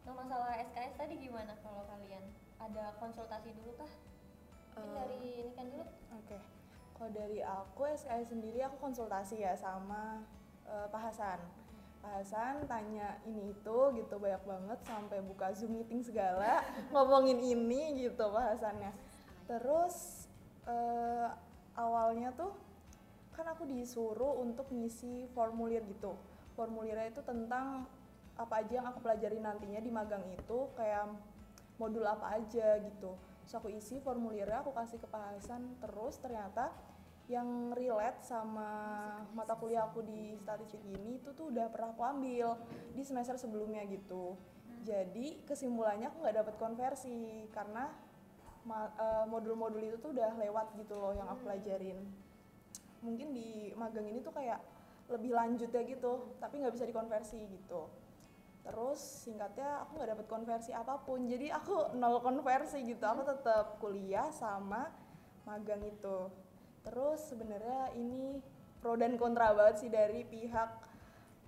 Nah 0.03 0.15
masalah 0.17 0.53
SKS 0.61 0.95
tadi 0.97 1.15
gimana 1.17 1.55
kalau 1.61 1.83
kalian? 1.85 2.23
Ada 2.57 2.95
konsultasi 2.97 3.51
dulu 3.53 3.75
kah? 3.75 3.91
Mungkin 4.73 4.87
Eh, 4.87 4.95
dari 4.95 5.19
ini 5.37 5.53
kan 5.53 5.67
dulu. 5.67 5.85
Oke, 6.15 6.39
kalau 6.97 7.13
dari 7.13 7.45
aku 7.45 7.85
SKS 7.93 8.33
sendiri 8.33 8.65
aku 8.65 8.81
konsultasi 8.81 9.45
ya 9.45 9.53
sama 9.53 10.25
eh, 10.65 10.89
Pak 10.89 11.13
Hasan. 11.13 11.41
Pak 12.01 12.13
Hasan 12.25 12.65
tanya 12.65 13.21
ini 13.29 13.53
itu 13.53 13.79
gitu 14.01 14.17
banyak 14.17 14.41
banget 14.49 14.79
sampai 14.89 15.21
buka 15.21 15.53
Zoom 15.53 15.77
meeting 15.77 16.01
segala 16.01 16.65
ngomongin 16.97 17.37
ini 17.45 18.09
gitu 18.09 18.33
Pak 18.33 18.57
Hasannya. 18.57 18.97
Terus 19.45 20.25
eh, 20.65 21.29
awalnya 21.77 22.33
tuh 22.33 22.57
kan 23.37 23.45
aku 23.53 23.69
disuruh 23.69 24.41
untuk 24.41 24.73
ngisi 24.73 25.29
formulir 25.37 25.85
gitu. 25.85 26.17
Formulirnya 26.57 27.13
itu 27.13 27.21
tentang 27.21 27.85
apa 28.41 28.65
aja 28.65 28.81
yang 28.81 28.89
aku 28.89 29.05
pelajari 29.05 29.37
nantinya 29.37 29.81
di 29.85 29.93
magang 29.93 30.25
itu 30.33 30.73
kayak 30.73 31.13
modul 31.77 32.09
apa 32.09 32.41
aja 32.41 32.81
gitu 32.81 33.17
terus 33.47 33.63
aku 33.63 33.71
isi 33.71 34.03
formulirnya 34.03 34.67
aku 34.67 34.75
kasih 34.75 34.99
ke 34.99 35.07
Pak 35.07 35.39
Hasan 35.39 35.79
terus. 35.79 36.19
Ternyata 36.19 36.75
yang 37.31 37.71
relate 37.71 38.27
sama 38.27 38.67
mata 39.39 39.55
kuliah 39.55 39.87
aku 39.87 40.03
di 40.03 40.35
statistik 40.43 40.83
ini 40.83 41.23
itu 41.23 41.31
tuh 41.31 41.55
udah 41.55 41.71
pernah 41.71 41.95
aku 41.95 42.03
ambil 42.03 42.59
di 42.91 43.07
semester 43.07 43.39
sebelumnya 43.39 43.87
gitu. 43.87 44.35
Jadi 44.83 45.47
kesimpulannya 45.47 46.11
aku 46.11 46.27
nggak 46.27 46.37
dapat 46.43 46.55
konversi 46.59 47.47
karena 47.55 47.87
eh, 48.99 49.25
modul-modul 49.31 49.79
itu 49.79 50.03
tuh 50.03 50.11
udah 50.11 50.35
lewat 50.43 50.75
gitu 50.83 50.99
loh 50.99 51.15
yang 51.15 51.31
aku 51.31 51.47
pelajarin. 51.47 52.03
Mungkin 53.07 53.31
di 53.31 53.71
magang 53.79 54.11
ini 54.11 54.19
tuh 54.27 54.35
kayak 54.35 54.59
lebih 55.07 55.39
lanjut 55.39 55.71
ya 55.71 55.83
gitu 55.87 56.35
tapi 56.43 56.59
nggak 56.59 56.75
bisa 56.75 56.87
dikonversi 56.87 57.39
gitu 57.47 57.87
terus 58.67 58.99
singkatnya 58.99 59.87
aku 59.87 59.97
nggak 59.97 60.11
dapat 60.19 60.27
konversi 60.27 60.71
apa 60.75 60.99
pun. 61.01 61.31
Jadi 61.31 61.55
aku 61.55 61.95
nol 61.95 62.19
konversi 62.19 62.83
gitu. 62.83 63.07
Aku 63.07 63.23
tetap 63.23 63.79
kuliah 63.79 64.29
sama 64.35 64.91
magang 65.47 65.87
itu. 65.87 66.29
Terus 66.83 67.31
sebenarnya 67.31 67.95
ini 67.95 68.43
pro 68.83 68.99
dan 68.99 69.15
kontra 69.15 69.55
banget 69.55 69.87
sih 69.87 69.91
dari 69.91 70.27
pihak 70.27 70.71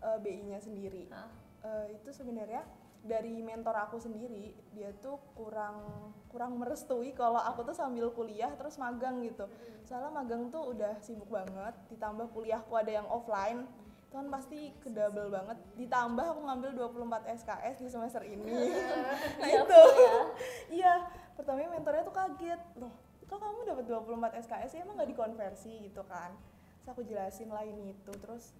eh, 0.07 0.19
BI-nya 0.23 0.63
sendiri. 0.63 1.11
Hah? 1.11 1.31
Eh, 1.67 1.99
itu 1.99 2.15
sebenarnya 2.15 2.63
dari 2.99 3.39
mentor 3.43 3.79
aku 3.79 4.03
sendiri 4.03 4.51
dia 4.75 4.91
tuh 4.99 5.23
kurang 5.39 6.11
kurang 6.35 6.59
merestui 6.59 7.15
kalau 7.15 7.39
aku 7.39 7.63
tuh 7.63 7.77
sambil 7.77 8.11
kuliah 8.15 8.51
terus 8.55 8.79
magang 8.79 9.23
gitu. 9.27 9.47
Soalnya 9.87 10.15
magang 10.15 10.51
tuh 10.51 10.75
udah 10.75 10.99
sibuk 11.03 11.31
banget 11.31 11.75
ditambah 11.91 12.31
kuliahku 12.35 12.75
ada 12.75 13.03
yang 13.03 13.07
offline 13.07 13.67
kan 14.09 14.25
pasti 14.33 14.73
kedouble 14.81 15.29
banget. 15.29 15.59
Ditambah 15.77 16.25
aku 16.25 16.41
ngambil 16.49 16.71
24 16.97 17.29
SKS 17.45 17.77
di 17.85 17.89
semester 17.93 18.23
ini. 18.25 18.45
Nah 19.41 19.47
Iya, 19.49 19.61
itu. 19.63 19.83
ya. 19.85 20.15
iya 20.81 20.95
pertamanya 21.37 21.77
mentornya 21.77 22.03
tuh 22.09 22.17
kaget. 22.17 22.61
Loh 22.81 22.93
kok 23.29 23.37
kamu 23.45 23.61
dapat 23.69 23.85
24 23.85 24.41
SKS 24.49 24.69
sih 24.73 24.81
emang 24.81 24.97
nggak 24.97 25.11
dikonversi 25.13 25.73
gitu 25.85 26.01
kan? 26.09 26.33
Terus 26.81 26.89
aku 26.89 27.03
jelasin 27.05 27.53
lah 27.53 27.63
ini 27.63 27.93
itu. 27.93 28.13
Terus 28.17 28.57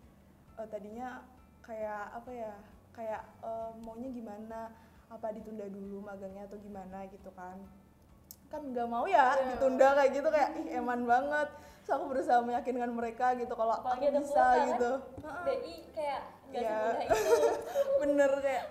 eh, 0.61 0.69
tadinya 0.69 1.25
kayak 1.65 2.13
apa 2.13 2.31
ya 2.31 2.53
kayak 2.93 3.23
eh, 3.41 3.71
maunya 3.81 4.13
gimana? 4.13 4.69
Apa 5.09 5.33
ditunda 5.33 5.65
dulu 5.73 6.05
magangnya 6.05 6.45
atau 6.45 6.61
gimana 6.61 7.09
gitu 7.09 7.33
kan 7.33 7.57
kan 8.49 8.63
nggak 8.65 8.89
mau 8.89 9.05
ya 9.05 9.37
Iya. 9.37 9.45
ditunda 9.55 9.89
kayak 9.93 10.11
gitu 10.13 10.29
kayak 10.29 10.51
ih 10.59 10.81
eman 10.81 11.05
banget. 11.05 11.49
Terus 11.79 11.93
aku 11.95 12.05
berusaha 12.09 12.41
meyakinkan 12.41 12.91
mereka 12.93 13.33
gitu 13.37 13.53
kalau 13.53 13.77
aku 13.77 13.97
bisa 14.01 14.37
kan? 14.37 14.69
gitu. 14.69 14.91
BI 15.45 15.75
kayak 15.93 16.21
gak 16.49 16.61
Iya. 16.61 16.77
semudah 16.77 17.03
itu. 17.05 17.37
bener 18.05 18.31
kayak 18.41 18.65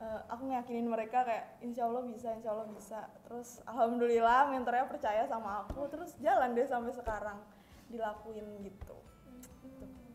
eh, 0.00 0.20
aku 0.26 0.42
ngeyakinin 0.46 0.86
mereka 0.86 1.18
kayak 1.22 1.46
insya 1.60 1.86
Allah 1.86 2.02
bisa 2.02 2.28
insya 2.32 2.50
Allah 2.50 2.66
bisa. 2.66 3.00
Terus 3.22 3.62
alhamdulillah 3.64 4.50
mentornya 4.50 4.86
percaya 4.86 5.22
sama 5.24 5.62
aku 5.62 5.86
terus 5.86 6.14
jalan 6.18 6.54
deh 6.54 6.66
sampai 6.66 6.90
sekarang 6.90 7.38
dilakuin 7.86 8.46
gitu. 8.62 8.96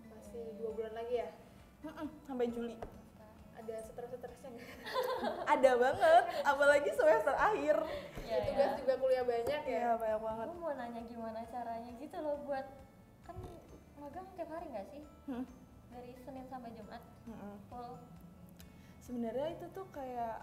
Masih 0.10 0.44
dua 0.58 0.72
bulan 0.72 0.94
lagi 0.94 1.16
ya? 1.22 1.30
Mm-mm, 1.84 2.08
sampai 2.24 2.50
Juli 2.50 2.76
ada 3.66 3.76
stres-stresnya 3.84 4.50
nggak? 4.52 4.70
ada 5.58 5.72
banget 5.76 6.24
apalagi 6.44 6.90
semester 6.94 7.34
akhir 7.34 7.78
Ya, 8.26 8.42
tugas 8.42 8.74
ya. 8.74 8.78
juga 8.82 8.94
kuliah 8.98 9.22
banyak 9.22 9.62
ya 9.66 9.80
ya 9.86 9.92
banyak 9.96 10.18
banget 10.18 10.46
Aku 10.50 10.58
mau 10.58 10.74
nanya 10.74 11.02
gimana 11.06 11.40
caranya 11.46 11.92
gitu 11.94 12.18
loh 12.18 12.42
buat 12.42 12.66
kan 13.22 13.38
magang 13.98 14.26
tiap 14.34 14.50
hari 14.50 14.66
nggak 14.70 14.88
sih? 14.90 15.04
Hmm. 15.26 15.46
Dari 15.90 16.12
Senin 16.20 16.46
sampai 16.46 16.74
Jumat 16.74 17.02
full. 17.70 18.02
sebenarnya 19.00 19.54
itu 19.54 19.66
tuh 19.72 19.86
kayak 19.90 20.42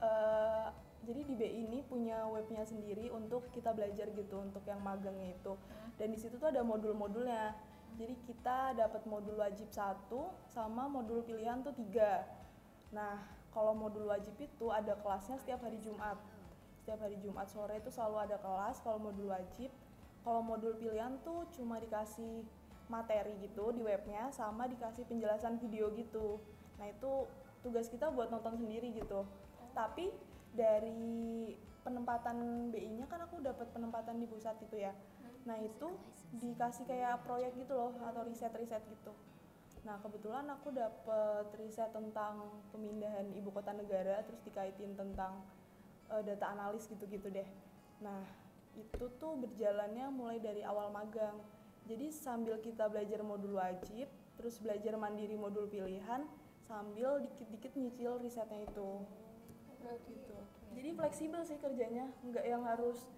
eh, 0.00 0.66
jadi 1.04 1.20
di 1.22 1.34
BI 1.36 1.52
ini 1.68 1.78
punya 1.84 2.24
webnya 2.26 2.64
sendiri 2.64 3.08
untuk 3.08 3.52
kita 3.52 3.70
belajar 3.70 4.08
gitu 4.08 4.40
untuk 4.40 4.64
yang 4.64 4.80
magangnya 4.80 5.32
itu 5.32 5.52
dan 5.96 6.08
di 6.08 6.18
situ 6.18 6.36
tuh 6.36 6.48
ada 6.48 6.64
modul-modulnya 6.64 7.52
jadi 7.94 8.14
kita 8.24 8.72
dapat 8.72 9.04
modul 9.04 9.36
wajib 9.36 9.68
satu 9.68 10.32
sama 10.48 10.88
modul 10.88 11.20
pilihan 11.22 11.60
tuh 11.60 11.76
tiga 11.76 12.24
nah 12.88 13.38
kalau 13.52 13.72
modul 13.74 14.06
wajib 14.06 14.38
itu 14.38 14.66
ada 14.70 14.94
kelasnya 15.00 15.40
setiap 15.40 15.64
hari 15.64 15.82
Jumat. 15.82 16.14
Setiap 16.84 17.00
hari 17.04 17.18
Jumat 17.20 17.48
sore 17.50 17.80
itu 17.80 17.90
selalu 17.90 18.30
ada 18.30 18.36
kelas 18.38 18.78
kalau 18.84 19.02
modul 19.02 19.34
wajib. 19.34 19.72
Kalau 20.22 20.44
modul 20.44 20.76
pilihan 20.76 21.16
tuh 21.24 21.48
cuma 21.56 21.80
dikasih 21.80 22.44
materi 22.88 23.36
gitu 23.44 23.74
di 23.74 23.84
webnya 23.84 24.30
sama 24.32 24.70
dikasih 24.70 25.04
penjelasan 25.10 25.58
video 25.60 25.90
gitu. 25.96 26.40
Nah 26.78 26.88
itu 26.88 27.28
tugas 27.64 27.90
kita 27.90 28.12
buat 28.12 28.30
nonton 28.30 28.60
sendiri 28.60 28.92
gitu. 28.94 29.24
Tapi 29.72 30.12
dari 30.52 31.52
penempatan 31.82 32.68
BI-nya 32.70 33.08
kan 33.08 33.24
aku 33.24 33.40
dapat 33.40 33.68
penempatan 33.72 34.20
di 34.20 34.26
pusat 34.28 34.54
itu 34.60 34.76
ya. 34.76 34.92
Nah 35.48 35.56
itu 35.60 35.88
dikasih 36.36 36.84
kayak 36.84 37.24
proyek 37.24 37.56
gitu 37.56 37.72
loh 37.72 37.96
atau 38.04 38.22
riset-riset 38.22 38.84
gitu 38.86 39.12
nah 39.88 39.96
kebetulan 40.04 40.44
aku 40.52 40.68
dapet 40.68 41.48
riset 41.56 41.88
tentang 41.96 42.44
pemindahan 42.68 43.24
ibu 43.32 43.48
kota 43.48 43.72
negara 43.72 44.20
terus 44.28 44.44
dikaitin 44.44 44.92
tentang 44.92 45.40
eh, 46.12 46.20
data 46.20 46.52
analis 46.52 46.84
gitu-gitu 46.92 47.32
deh. 47.32 47.48
Nah 48.04 48.20
itu 48.76 49.08
tuh 49.16 49.40
berjalannya 49.40 50.12
mulai 50.12 50.36
dari 50.44 50.60
awal 50.60 50.92
magang. 50.92 51.40
Jadi 51.88 52.12
sambil 52.12 52.60
kita 52.60 52.84
belajar 52.92 53.24
modul 53.24 53.56
wajib 53.56 54.12
terus 54.36 54.60
belajar 54.60 54.92
mandiri 55.00 55.40
modul 55.40 55.64
pilihan 55.72 56.28
sambil 56.68 57.24
dikit-dikit 57.24 57.72
nyicil 57.72 58.20
risetnya 58.20 58.68
itu. 58.68 59.00
Gitu. 59.78 60.36
jadi 60.74 60.90
fleksibel 60.92 61.40
sih 61.46 61.56
kerjanya 61.62 62.10
nggak 62.26 62.44
yang 62.44 62.66
harus 62.66 63.08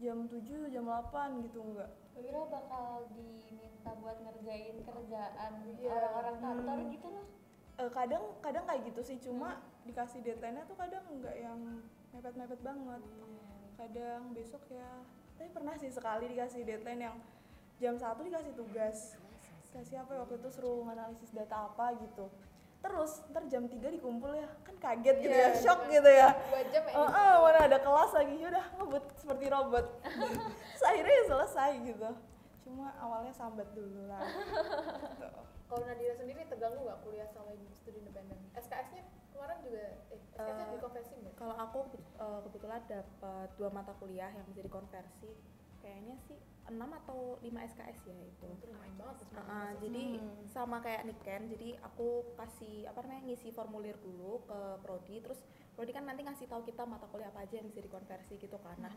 jam 0.00 0.26
7 0.26 0.72
jam 0.72 0.88
8 0.88 1.44
gitu 1.44 1.60
enggak 1.60 1.92
Wira 2.16 2.42
bakal 2.46 3.06
diminta 3.12 3.92
buat 3.94 4.16
ngerjain 4.18 4.76
kerjaan 4.80 5.52
Iya. 5.70 5.90
orang-orang 5.92 6.36
kantor 6.38 6.78
Hmm. 6.78 6.90
gitu 6.90 7.08
loh. 7.08 7.26
Eh, 7.76 7.90
kadang 7.90 8.24
kadang 8.40 8.64
kayak 8.64 8.82
gitu 8.84 9.00
sih 9.02 9.18
cuma 9.20 9.60
dikasih 9.84 10.20
deadline-nya 10.20 10.64
tuh 10.64 10.74
kadang 10.74 11.04
nggak 11.12 11.36
yang 11.36 11.60
mepet-mepet 12.10 12.60
banget 12.60 13.02
kadang 13.76 14.32
besok 14.32 14.64
ya 14.66 15.04
tapi 15.36 15.52
pernah 15.52 15.76
sih 15.76 15.92
sekali 15.92 16.32
dikasih 16.32 16.64
deadline 16.64 17.02
yang 17.02 17.16
jam 17.76 17.94
satu 17.94 18.24
dikasih 18.24 18.56
tugas 18.56 19.20
kasih 19.68 20.00
apa 20.00 20.10
ya 20.10 20.24
waktu 20.24 20.40
itu 20.40 20.48
suruh 20.48 20.88
analisis 20.88 21.28
data 21.30 21.68
apa 21.68 21.92
gitu 22.00 22.32
terus 22.86 23.12
ntar 23.28 23.42
jam 23.50 23.66
3 23.66 23.76
dikumpul 23.90 24.30
ya. 24.30 24.48
Kan 24.62 24.76
kaget 24.78 25.16
gitu 25.18 25.34
Iya, 25.34 25.50
ya 25.50 25.58
shock 25.58 25.80
bener. 25.84 25.94
gitu 25.98 26.10
ya. 26.14 26.28
Dua 26.46 26.62
jam 26.70 26.82
ya? 26.86 26.94
Oh, 26.94 27.40
mana 27.42 27.58
ada 27.66 27.78
kelas 27.78 28.10
lagi. 28.14 28.34
Udah 28.38 28.64
ngebut 28.78 29.04
seperti 29.18 29.44
robot. 29.50 29.86
Terus 30.70 30.84
akhirnya 30.84 31.14
ya 31.14 31.24
selesai 31.26 31.70
gitu. 31.82 32.10
Cuma 32.62 32.86
awalnya 32.98 33.34
sambat 33.34 33.68
dulu 33.74 34.06
lah. 34.06 34.22
Gitu. 34.22 35.26
kalau 35.68 35.82
Nadira 35.82 36.14
sendiri 36.14 36.46
terganggu 36.46 36.78
nggak 36.78 37.00
kuliah 37.02 37.26
sama 37.34 37.50
studi 37.74 37.98
independen? 37.98 38.38
SKS-nya 38.54 39.02
kemarin 39.34 39.58
juga 39.66 39.82
eh 40.14 40.18
SKS-nya 40.30 40.64
Eh, 40.64 40.74
dikonversi 40.78 41.14
nggak? 41.18 41.34
Kalau 41.34 41.54
aku 41.58 41.78
eh, 42.16 42.40
kebetulan 42.46 42.80
dapat 42.86 43.48
dua 43.58 43.70
mata 43.74 43.92
kuliah 43.98 44.30
yang 44.30 44.46
bisa 44.46 44.62
dikonversi, 44.62 45.30
kayaknya 45.82 46.14
sih 46.30 46.38
6 46.66 46.76
atau 46.76 47.38
5 47.38 47.46
SKS 47.64 47.98
ya 48.04 48.18
itu. 48.20 48.46
itu 48.48 48.64
lumayan 48.66 48.96
banget 48.96 49.16
tuh 49.22 49.26
Uh, 49.36 49.40
uh, 49.40 49.70
jadi 49.78 50.04
Hmm. 50.16 50.42
sama 50.46 50.76
kayak 50.80 51.04
Niken, 51.04 51.42
jadi 51.46 51.68
aku 51.80 52.08
kasih 52.34 52.88
apa 52.88 53.04
namanya 53.04 53.22
ngisi 53.28 53.52
formulir 53.52 53.94
dulu 54.00 54.40
ke 54.42 54.58
prodi, 54.80 55.20
terus 55.20 55.38
prodi 55.72 55.92
kan 55.92 56.04
nanti 56.04 56.24
ngasih 56.24 56.46
tahu 56.46 56.64
kita 56.64 56.82
mata 56.82 57.04
kuliah 57.06 57.28
apa 57.28 57.44
aja 57.44 57.60
yang 57.60 57.68
bisa 57.68 57.78
dikonversi 57.78 58.40
gitu 58.40 58.56
kan. 58.58 58.80
Nah, 58.80 58.94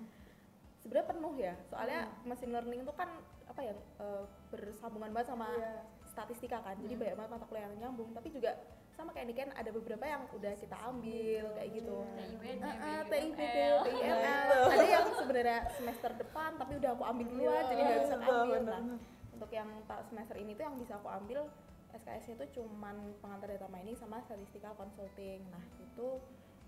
sebenarnya 0.80 1.08
penuh 1.12 1.36
ya, 1.36 1.54
soalnya 1.68 2.08
machine 2.24 2.56
learning 2.56 2.82
itu 2.82 2.94
kan 2.96 3.10
apa 3.46 3.60
ya 3.60 3.74
eh, 3.76 4.24
bersambungan 4.50 5.12
banget 5.12 5.28
sama 5.30 5.52
Iya. 5.52 5.84
statistika 6.08 6.64
kan, 6.64 6.80
jadi 6.80 6.96
banyak 6.96 7.16
banget 7.16 7.32
mata 7.36 7.46
kuliah 7.46 7.68
yang 7.68 7.76
nyambung, 7.78 8.10
tapi 8.12 8.32
juga 8.32 8.56
sama 9.00 9.16
kayak 9.16 9.32
Niken 9.32 9.50
ada 9.56 9.72
beberapa 9.72 10.04
yang 10.04 10.28
udah 10.36 10.54
kita 10.60 10.76
ambil 10.92 11.44
kayak 11.56 11.70
gitu. 11.72 11.98
BIML. 12.44 13.08
TIBD, 13.08 13.40
BIML. 13.88 14.64
Ada 14.76 14.86
yang 14.92 15.08
sebenarnya 15.16 15.60
semester 15.72 16.12
depan 16.20 16.60
tapi 16.60 16.76
udah 16.84 16.92
aku 17.00 17.04
ambil 17.08 17.26
duluan 17.32 17.64
jadi 17.72 17.82
nggak 17.88 18.00
bisa 18.04 18.16
ambil. 18.20 18.36
bener. 18.60 18.74
Nah, 18.76 19.00
untuk 19.40 19.50
yang 19.56 19.70
semester 20.12 20.36
ini 20.36 20.52
tuh 20.52 20.64
yang 20.68 20.76
bisa 20.76 21.00
aku 21.00 21.08
ambil 21.08 21.48
SKS 21.96 22.36
itu 22.36 22.62
cuman 22.62 23.16
pengantar 23.24 23.48
data 23.56 23.72
mining 23.72 23.96
sama 23.96 24.20
statistical 24.28 24.76
consulting. 24.76 25.48
Nah, 25.48 25.64
itu 25.80 26.20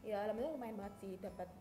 ya 0.02 0.24
alhamdulillah 0.24 0.56
lumayan 0.56 0.76
banget 0.80 0.96
sih 1.04 1.14
dapat 1.20 1.52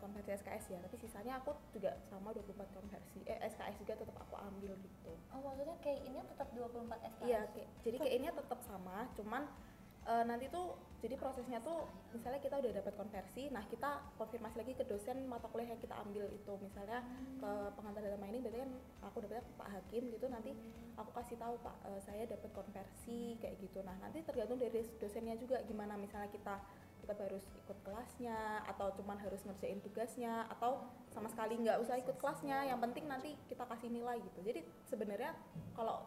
konversi 0.00 0.32
SKS 0.32 0.64
ya, 0.72 0.78
tapi 0.80 0.96
sisanya 0.96 1.36
aku 1.44 1.52
juga 1.76 1.92
sama 2.08 2.32
24 2.32 2.56
konversi. 2.72 3.20
Eh 3.28 3.36
SKS 3.44 3.84
juga 3.84 4.00
tetap 4.00 4.16
aku 4.16 4.32
ambil 4.40 4.72
gitu. 4.80 5.12
Oh 5.36 5.44
maksudnya 5.44 5.76
kayak 5.84 6.00
ini 6.08 6.16
tetap 6.24 6.48
24 6.56 6.96
SKS? 7.04 7.28
Iya, 7.28 7.40
kayak, 7.52 7.68
jadi 7.84 7.96
kayaknya 8.00 8.30
tetap 8.32 8.58
sama, 8.64 9.04
cuman 9.12 9.44
eh, 10.06 10.24
nanti 10.24 10.48
tuh 10.48 10.78
jadi 11.00 11.16
prosesnya 11.16 11.64
tuh 11.64 11.88
misalnya 12.12 12.44
kita 12.44 12.60
udah 12.60 12.72
dapat 12.76 12.92
konversi, 12.92 13.48
nah 13.48 13.64
kita 13.64 14.04
konfirmasi 14.20 14.60
lagi 14.60 14.76
ke 14.76 14.84
dosen 14.84 15.24
mata 15.24 15.48
kuliah 15.48 15.72
yang 15.72 15.80
kita 15.80 15.96
ambil 15.96 16.28
itu, 16.28 16.52
misalnya 16.60 17.00
ke 17.40 17.50
pengantar 17.72 18.04
data 18.04 18.20
mining, 18.20 18.44
berarti 18.44 18.60
kan 18.68 18.72
aku 19.08 19.24
dapetnya 19.24 19.44
ke 19.48 19.52
Pak 19.56 19.68
Hakim 19.72 20.02
gitu, 20.12 20.26
nanti 20.28 20.52
aku 21.00 21.10
kasih 21.16 21.40
tahu 21.40 21.56
Pak 21.64 21.76
eh, 21.88 22.00
saya 22.04 22.22
dapat 22.28 22.52
konversi 22.52 23.40
kayak 23.40 23.56
gitu. 23.64 23.80
Nah 23.80 23.96
nanti 24.04 24.20
tergantung 24.20 24.60
dari 24.60 24.84
dosennya 25.00 25.40
juga 25.40 25.64
gimana, 25.64 25.96
misalnya 25.96 26.28
kita 26.28 26.60
tetap 27.00 27.16
harus 27.24 27.48
ikut 27.64 27.78
kelasnya 27.80 28.60
atau 28.68 28.92
cuman 28.92 29.16
harus 29.24 29.40
ngerjain 29.48 29.80
tugasnya 29.80 30.44
atau 30.52 30.84
sama 31.08 31.32
sekali 31.32 31.56
nggak 31.64 31.80
usah 31.80 31.96
ikut 31.96 32.20
kelasnya. 32.20 32.68
Yang 32.68 32.80
penting 32.84 33.04
nanti 33.08 33.30
kita 33.48 33.64
kasih 33.64 33.88
nilai 33.88 34.20
gitu. 34.20 34.44
Jadi 34.44 34.60
sebenarnya 34.84 35.32
kalau 35.72 36.04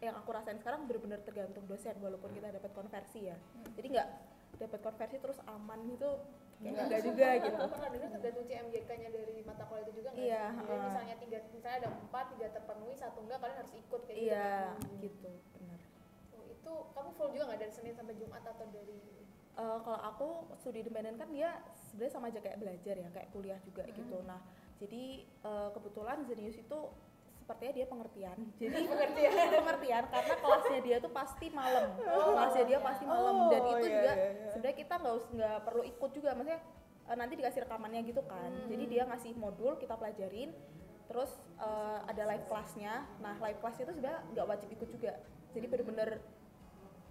yang 0.00 0.16
aku 0.16 0.32
rasain 0.32 0.56
sekarang 0.56 0.88
benar-benar 0.88 1.20
tergantung 1.20 1.64
dosen 1.68 1.92
walaupun 2.00 2.32
kita 2.32 2.48
dapat 2.48 2.72
konversi 2.72 3.28
ya. 3.28 3.36
Jadi 3.76 3.86
nggak 3.92 4.08
dapat 4.56 4.80
konversi 4.80 5.16
terus 5.20 5.38
aman 5.44 5.84
gitu 5.86 6.08
kayak 6.60 6.88
nggak. 6.88 7.00
juga 7.04 7.28
gitu. 7.40 7.56
Aku 7.56 7.68
pernah 7.72 7.90
dengar 7.92 8.10
tergantung 8.16 8.44
CMYK-nya 8.44 9.08
dari 9.12 9.36
mata 9.44 9.64
kuliah 9.68 9.84
itu 9.84 9.92
juga 9.96 10.08
nggak 10.12 10.24
Iya, 10.24 10.44
sih? 10.44 10.56
Jadi 10.56 10.68
heeh. 10.72 10.84
misalnya 10.88 11.14
tiga, 11.20 11.38
misalnya 11.52 11.76
ada 11.84 11.90
empat, 11.96 12.24
tiga 12.36 12.46
terpenuhi, 12.52 12.94
satu 12.96 13.18
enggak, 13.24 13.38
kalian 13.40 13.58
harus 13.60 13.72
ikut 13.76 14.00
kayak 14.04 14.18
iya 14.18 14.52
gitu. 14.88 15.00
gitu 15.04 15.30
benar 15.56 15.80
Oh, 16.32 16.44
itu 16.44 16.72
kamu 16.96 17.10
full 17.16 17.30
juga 17.32 17.44
nggak 17.52 17.60
dari 17.60 17.72
Senin 17.72 17.94
sampai 17.96 18.14
Jumat 18.16 18.42
atau 18.44 18.66
dari 18.72 19.00
Eh, 19.60 19.78
kalau 19.84 20.00
aku 20.00 20.28
studi 20.56 20.80
independen 20.80 21.20
kan 21.20 21.28
dia 21.28 21.52
sebenarnya 21.90 22.12
sama 22.16 22.32
aja 22.32 22.40
kayak 22.40 22.56
belajar 22.62 22.94
ya 22.96 23.08
kayak 23.12 23.28
kuliah 23.28 23.60
juga 23.60 23.84
gitu. 23.84 24.16
Nah 24.24 24.40
jadi 24.80 25.02
eh, 25.26 25.68
kebetulan 25.76 26.24
Zenius 26.24 26.56
itu 26.56 26.78
sepertinya 27.50 27.74
dia 27.74 27.86
pengertian. 27.90 28.38
Jadi 28.62 28.82
pengertian. 28.86 29.32
pengertian 29.66 30.04
karena 30.06 30.34
kelasnya 30.38 30.80
dia 30.86 30.96
tuh 31.02 31.10
pasti 31.10 31.46
malam. 31.50 31.86
Kelasnya 31.98 32.64
dia 32.70 32.78
pasti 32.78 33.04
malam. 33.10 33.34
Dan 33.50 33.60
Oh, 33.66 33.74
itu 33.74 33.86
iya, 33.90 33.94
juga 33.98 34.12
iya, 34.14 34.30
iya. 34.30 34.50
sebenarnya 34.54 34.76
kita 34.78 34.94
nggak 35.02 35.14
nggak 35.34 35.58
perlu 35.66 35.82
ikut 35.82 36.10
juga. 36.14 36.30
Maksudnya 36.38 36.60
eh, 37.10 37.16
nanti 37.18 37.34
dikasih 37.34 37.60
rekamannya 37.66 38.00
gitu 38.06 38.22
kan. 38.22 38.50
Jadi 38.70 38.84
dia 38.86 39.02
ngasih 39.10 39.34
modul 39.34 39.74
kita 39.82 39.98
pelajarin. 39.98 40.54
Terus 41.10 41.30
eh, 41.58 41.98
ada 42.06 42.22
live 42.30 42.46
kelasnya. 42.46 42.94
Nah 43.18 43.34
live 43.42 43.58
kelasnya 43.58 43.82
itu 43.90 43.92
sebenarnya 43.98 44.20
nggak 44.30 44.46
wajib 44.46 44.68
ikut 44.70 44.88
juga. 44.94 45.12
Jadi 45.50 45.66
bener-bener 45.66 46.10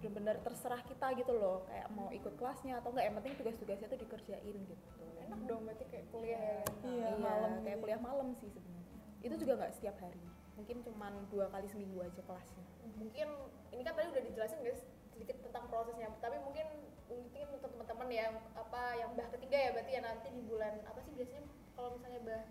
bener-bener 0.00 0.40
terserah 0.40 0.80
kita 0.88 1.12
gitu 1.20 1.36
loh. 1.36 1.68
Kayak 1.68 1.92
mau 1.92 2.08
ikut 2.08 2.32
kelasnya 2.40 2.80
atau 2.80 2.96
enggak 2.96 3.04
yang 3.12 3.16
penting 3.20 3.32
tugas-tugasnya 3.36 3.92
tuh 3.92 4.00
dikerjain 4.00 4.56
gitu. 4.56 4.84
Enak 5.28 5.40
dong 5.44 5.68
berarti 5.68 5.84
kayak 5.92 6.08
kuliah 6.08 6.40
ya. 6.40 6.64
Iya, 6.80 6.96
iya 6.96 7.10
malam. 7.20 7.60
kayak 7.60 7.78
kuliah 7.84 8.00
malam 8.00 8.32
sih 8.40 8.48
sebenarnya 8.48 8.79
itu 9.20 9.34
juga 9.36 9.52
nggak 9.60 9.72
setiap 9.76 9.96
hari. 10.00 10.20
Mungkin 10.56 10.84
cuman 10.84 11.12
dua 11.32 11.48
kali 11.48 11.66
seminggu 11.68 12.00
aja 12.04 12.20
kelasnya. 12.24 12.64
Mungkin 12.96 13.28
ini 13.72 13.82
kan 13.84 13.94
tadi 13.96 14.08
udah 14.12 14.22
dijelasin 14.24 14.60
guys 14.60 14.80
sedikit 15.12 15.36
tentang 15.44 15.68
prosesnya, 15.68 16.08
tapi 16.20 16.40
mungkin 16.40 16.64
mungkin 17.10 17.46
untuk 17.52 17.68
teman-teman 17.74 18.08
yang 18.08 18.32
apa 18.54 18.96
yang 18.96 19.10
bah 19.18 19.26
ketiga 19.34 19.56
ya 19.58 19.70
berarti 19.74 19.92
ya 19.98 20.00
nanti 20.04 20.28
di 20.30 20.42
bulan 20.46 20.78
apa 20.86 21.00
sih 21.02 21.12
biasanya 21.12 21.42
kalau 21.74 21.98
misalnya 21.98 22.20
bah 22.24 22.42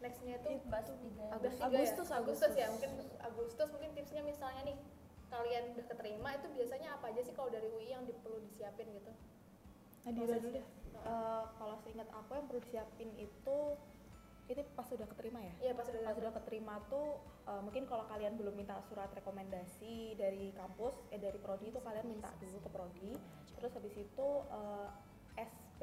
nextnya 0.00 0.34
itu? 0.40 0.48
Tiga. 0.56 0.68
Bah 0.68 0.80
Agustus, 0.80 1.00
tiga 1.00 1.22
ya? 1.22 1.66
Agustus, 1.68 2.08
Agustus 2.10 2.52
ya 2.56 2.66
Agustus. 2.68 2.72
mungkin 2.72 2.90
Agustus. 3.20 3.68
Mungkin 3.72 3.90
tipsnya 3.96 4.22
misalnya 4.24 4.62
nih 4.66 4.76
kalian 5.30 5.64
udah 5.78 5.86
keterima 5.86 6.28
itu 6.34 6.46
biasanya 6.50 6.88
apa 6.98 7.04
aja 7.14 7.20
sih 7.22 7.34
kalau 7.36 7.52
dari 7.54 7.68
UI 7.70 7.92
yang 7.92 8.02
di- 8.02 8.16
perlu 8.18 8.42
disiapin 8.42 8.90
gitu? 8.90 9.12
Nadira 10.02 10.36
dulu 10.40 10.50
deh. 10.58 10.66
Eh, 11.00 11.44
kalau 11.56 11.76
seingat 11.80 12.08
aku 12.12 12.30
yang 12.36 12.46
perlu 12.50 12.60
disiapin 12.60 13.08
itu 13.16 13.58
ini 14.50 14.62
pas 14.74 14.82
sudah 14.82 15.06
keterima 15.06 15.38
ya? 15.38 15.54
Iya 15.60 15.72
pas 15.72 15.86
udah 15.86 16.02
pas 16.02 16.14
sudah 16.14 16.32
keterima 16.34 16.74
tuh 16.86 17.08
eh, 17.44 17.60
mungkin 17.60 17.82
kalau 17.84 18.04
kalian 18.04 18.34
belum 18.34 18.54
minta 18.54 18.76
surat 18.82 19.08
rekomendasi 19.10 20.14
dari 20.14 20.50
kampus 20.52 21.06
eh 21.08 21.16
dari 21.16 21.38
prodi 21.38 21.70
itu 21.70 21.78
kalian 21.78 22.06
minta 22.06 22.28
dulu 22.36 22.58
ke 22.58 22.68
prodi. 22.68 23.10
Terus 23.54 23.70
habis 23.72 23.94
itu 23.94 24.28
eh, 24.50 24.88
SP 25.38 25.80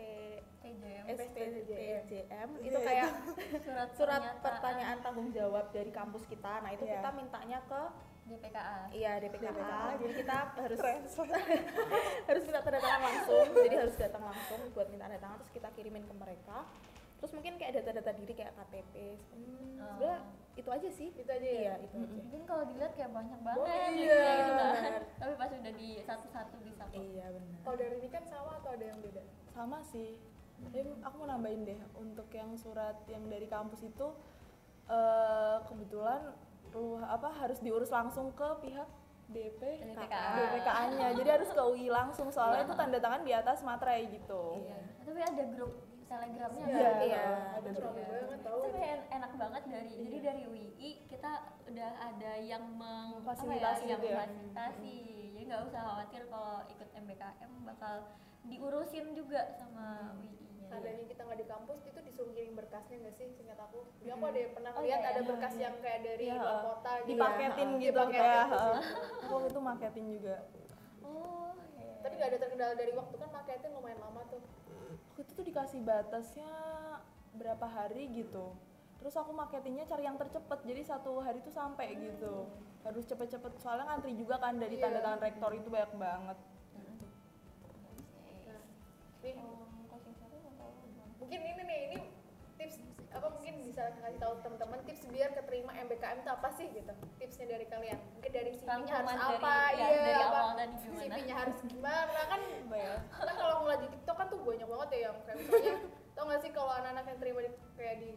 TJM. 0.62 1.06
SPTJM 1.10 2.50
itu 2.60 2.70
Iya, 2.70 2.86
kayak 2.86 3.10
Surat, 3.66 3.90
surat 3.96 4.22
pernyataan. 4.22 4.44
pertanyaan 4.44 4.98
tanggung 5.02 5.30
jawab 5.32 5.66
dari 5.72 5.90
kampus 5.90 6.28
kita. 6.28 6.62
Nah 6.62 6.70
itu 6.70 6.84
Iya. 6.84 7.00
kita 7.00 7.10
mintanya 7.12 7.60
ke 7.66 7.82
DPKA. 8.28 8.92
iya 8.92 9.12
DPKA, 9.18 9.56
DPKA. 9.56 9.82
jadi 9.98 10.14
kita 10.14 10.36
harus 10.60 10.80
harus 12.28 12.44
minta 12.44 12.60
tanda 12.60 12.78
tangan 12.78 13.02
langsung. 13.02 13.46
Jadi 13.56 13.76
harus 13.80 13.96
datang 13.96 14.24
langsung 14.28 14.60
buat 14.76 14.88
minta 14.92 15.08
tanda 15.08 15.18
tangan 15.18 15.38
terus 15.40 15.54
kita 15.56 15.70
kirimin 15.74 16.04
ke 16.04 16.12
mereka 16.14 16.68
terus 17.18 17.32
mungkin 17.34 17.58
kayak 17.58 17.82
data-data 17.82 18.12
diri 18.14 18.34
kayak 18.34 18.54
KTP 18.54 18.94
hmm, 19.34 19.66
Oh. 19.78 19.86
sebenarnya 19.94 20.18
itu 20.58 20.70
aja 20.74 20.90
sih. 20.90 21.10
Itu 21.14 21.30
aja 21.30 21.46
ya? 21.46 21.62
Iya 21.62 21.74
itu 21.86 21.96
aja. 22.02 22.18
Mungkin 22.18 22.42
kalau 22.50 22.64
dilihat 22.66 22.92
kayak 22.98 23.12
banyak 23.14 23.40
banget 23.46 23.62
Banyak, 23.70 23.92
gitu 23.94 24.10
iya, 24.10 24.34
gitu 24.34 24.54
kan. 24.58 25.02
Tapi 25.22 25.34
pas 25.38 25.52
udah 25.54 25.74
di 25.78 25.90
satu-satu 26.02 26.56
bisa 26.66 26.84
kok. 26.90 26.98
iya 26.98 27.26
benar. 27.30 27.58
Kalau 27.62 27.78
dari 27.78 27.96
ini 28.02 28.10
kan 28.10 28.24
sama 28.26 28.52
atau 28.58 28.70
ada 28.74 28.86
yang 28.90 29.00
beda? 29.00 29.22
Sama 29.54 29.78
sih. 29.86 30.18
Tapi 30.58 30.78
aku 31.06 31.16
mau 31.22 31.30
nambahin 31.30 31.62
deh 31.62 31.80
untuk 31.94 32.26
yang 32.34 32.58
surat 32.58 32.98
yang 33.06 33.22
dari 33.30 33.46
kampus 33.46 33.86
itu 33.86 34.08
eh, 34.90 35.58
kebetulan 35.70 36.34
perlu 36.74 37.00
apa 37.06 37.30
harus 37.38 37.62
diurus 37.62 37.94
langsung 37.94 38.34
ke 38.34 38.50
pihak 38.66 38.90
DP 39.28 39.62
DPKA. 39.94 40.40
DPKA-nya 40.40 41.08
jadi 41.14 41.30
harus 41.38 41.50
ke 41.54 41.60
UI 41.62 41.92
langsung 41.92 42.32
soalnya 42.32 42.64
itu 42.66 42.74
tanda 42.74 42.98
tangan 42.98 43.22
di 43.22 43.32
atas 43.36 43.62
materai 43.62 44.10
gitu. 44.10 44.58
Iya. 44.64 44.78
Tapi 45.06 45.20
ada 45.22 45.44
grup 45.54 45.74
telegramnya 46.08 46.66
Iya, 46.66 46.90
kan? 46.90 47.04
iya. 47.04 47.26
ada 47.54 47.68
Itu 47.68 47.80
rame 47.82 48.00
Iya. 48.00 48.08
banget 48.18 48.40
tau 48.42 48.60
Tapi 48.62 48.80
en- 48.82 49.08
enak 49.12 49.32
banget 49.36 49.64
dari 49.66 49.92
jadi 50.00 50.18
dari 50.24 50.42
UI 50.46 50.70
kita 51.06 51.32
udah 51.66 51.92
ada 52.02 52.32
yang 52.38 52.64
meng 52.72 53.10
apa 53.18 53.28
Fasilitasi 53.28 53.84
ya, 53.84 53.90
yang 53.90 54.00
gitu 54.00 54.08
ya? 54.08 54.18
fasilitasi. 54.18 54.96
Jadi 55.30 55.44
nggak 55.46 55.62
usah 55.64 55.82
khawatir 55.84 56.22
kalau 56.26 56.56
ikut 56.66 56.90
MBKM 56.94 57.52
bakal 57.64 57.96
diurusin 58.44 59.06
juga 59.12 59.52
sama 59.54 60.16
UI-nya. 60.18 60.68
adanya 60.70 61.04
kita 61.06 61.22
nggak 61.22 61.38
di 61.38 61.48
kampus 61.48 61.80
itu 61.82 62.00
disuruh 62.02 62.32
kirim 62.34 62.54
berkasnya 62.54 62.98
nggak 62.98 63.16
sih 63.16 63.28
seingat 63.30 63.56
aku 63.58 63.88
ya 64.00 64.12
aku 64.14 64.24
ada 64.26 64.40
pernah 64.50 64.72
Oh, 64.74 64.82
lihat 64.82 65.00
iya, 65.00 65.10
ada 65.10 65.22
iya, 65.22 65.28
berkas 65.28 65.54
iya. 65.54 65.64
yang 65.64 65.76
kayak 65.78 66.00
dari 66.02 66.26
Iya, 66.26 66.36
luar 66.38 66.48
uh, 66.50 66.64
kota 66.66 66.92
gitu 66.98 67.08
dipaketin 67.10 67.70
Iya, 67.70 67.80
gitu 67.82 67.92
dipaketin 67.94 68.16
kayak 68.18 68.44
gitu 68.44 68.58
sih. 68.58 68.68
uh, 68.68 68.82
aku 69.22 69.36
itu 69.46 69.60
marketing 69.62 70.06
juga 70.14 70.36
Oh, 71.02 71.52
iya 71.74 71.77
tapi 72.08 72.24
nggak 72.24 72.32
ada 72.32 72.40
terkendala 72.40 72.74
dari 72.80 72.96
waktu 72.96 73.16
kan 73.20 73.30
paketnya 73.36 73.68
lumayan 73.76 74.00
lama 74.00 74.24
tuh. 74.32 74.40
Aku 75.12 75.20
itu 75.28 75.32
tuh 75.36 75.44
dikasih 75.44 75.84
batasnya 75.84 76.48
berapa 77.36 77.68
hari 77.68 78.08
gitu. 78.16 78.56
Terus 79.04 79.12
aku 79.20 79.36
marketingnya 79.36 79.84
cari 79.84 80.08
yang 80.08 80.16
tercepat 80.16 80.64
jadi 80.64 80.88
satu 80.88 81.20
hari 81.20 81.44
tuh 81.44 81.52
sampai 81.52 81.92
hmm. 81.92 82.00
gitu. 82.08 82.48
Harus 82.88 83.04
cepet-cepet 83.12 83.60
soalnya 83.60 83.92
ngantri 83.92 84.16
juga 84.16 84.40
kan 84.40 84.56
dari 84.56 84.80
yeah. 84.80 84.88
tanda 84.88 85.04
tangan 85.04 85.20
rektor 85.20 85.52
itu 85.52 85.68
banyak 85.68 85.92
banget. 86.00 86.38
Nah, 89.28 89.52
Mungkin 91.20 91.40
ini 91.44 91.57
bisa 93.78 93.94
kasih 94.02 94.18
tahu 94.18 94.34
teman-teman 94.42 94.80
tips 94.90 95.06
biar 95.14 95.30
keterima 95.38 95.70
MBKM 95.70 96.26
itu 96.26 96.30
apa 96.34 96.50
sih 96.58 96.66
gitu. 96.74 96.90
Tipsnya 97.22 97.46
dari 97.46 97.66
kalian. 97.70 98.02
Mungkin 98.18 98.32
dari 98.34 98.50
CV-nya 98.58 98.90
harus 98.90 99.14
dari- 99.14 99.38
apa? 99.38 99.54
ya, 99.70 99.86
iya 99.86 100.00
dari 100.02 100.24
apa? 100.26 100.40
CV-nya 100.82 101.36
harus 101.38 101.58
gimana? 101.62 102.20
Kan 102.26 102.42
kan 103.22 103.36
kalau 103.38 103.56
ngeliat 103.62 103.82
di 103.86 103.90
TikTok 103.94 104.18
kan 104.18 104.28
tuh 104.34 104.42
banyak 104.42 104.66
banget 104.66 104.90
ya 104.90 105.00
yang 105.06 105.16
kayak 105.30 105.38
misalnya 105.38 105.74
tau 106.18 106.24
gak 106.26 106.40
sih 106.42 106.52
kalau 106.58 106.72
anak-anak 106.74 107.06
yang 107.06 107.20
terima 107.22 107.40
di 107.46 107.52
kayak 107.78 107.96
di 108.02 108.10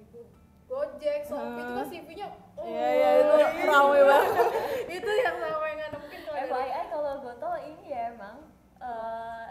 Gojek, 0.65 1.21
Shopee 1.29 1.61
itu 1.61 1.73
kan 1.77 1.87
CV-nya 1.93 2.29
oh 2.57 2.65
Iya 2.65 2.89
iya 2.97 3.11
itu 3.21 3.35
ramai 3.69 4.01
banget. 4.01 4.47
itu 4.97 5.11
yang 5.13 5.37
sama 5.45 5.67
yang 5.69 5.81
ada 5.93 5.99
mungkin 6.01 6.21
kalau 6.25 6.39
FYI 6.41 6.83
kalau 6.89 7.13
Goto 7.21 7.51
ini 7.61 7.85
ya 7.85 8.01
emang 8.17 8.37
eh, 8.81 9.49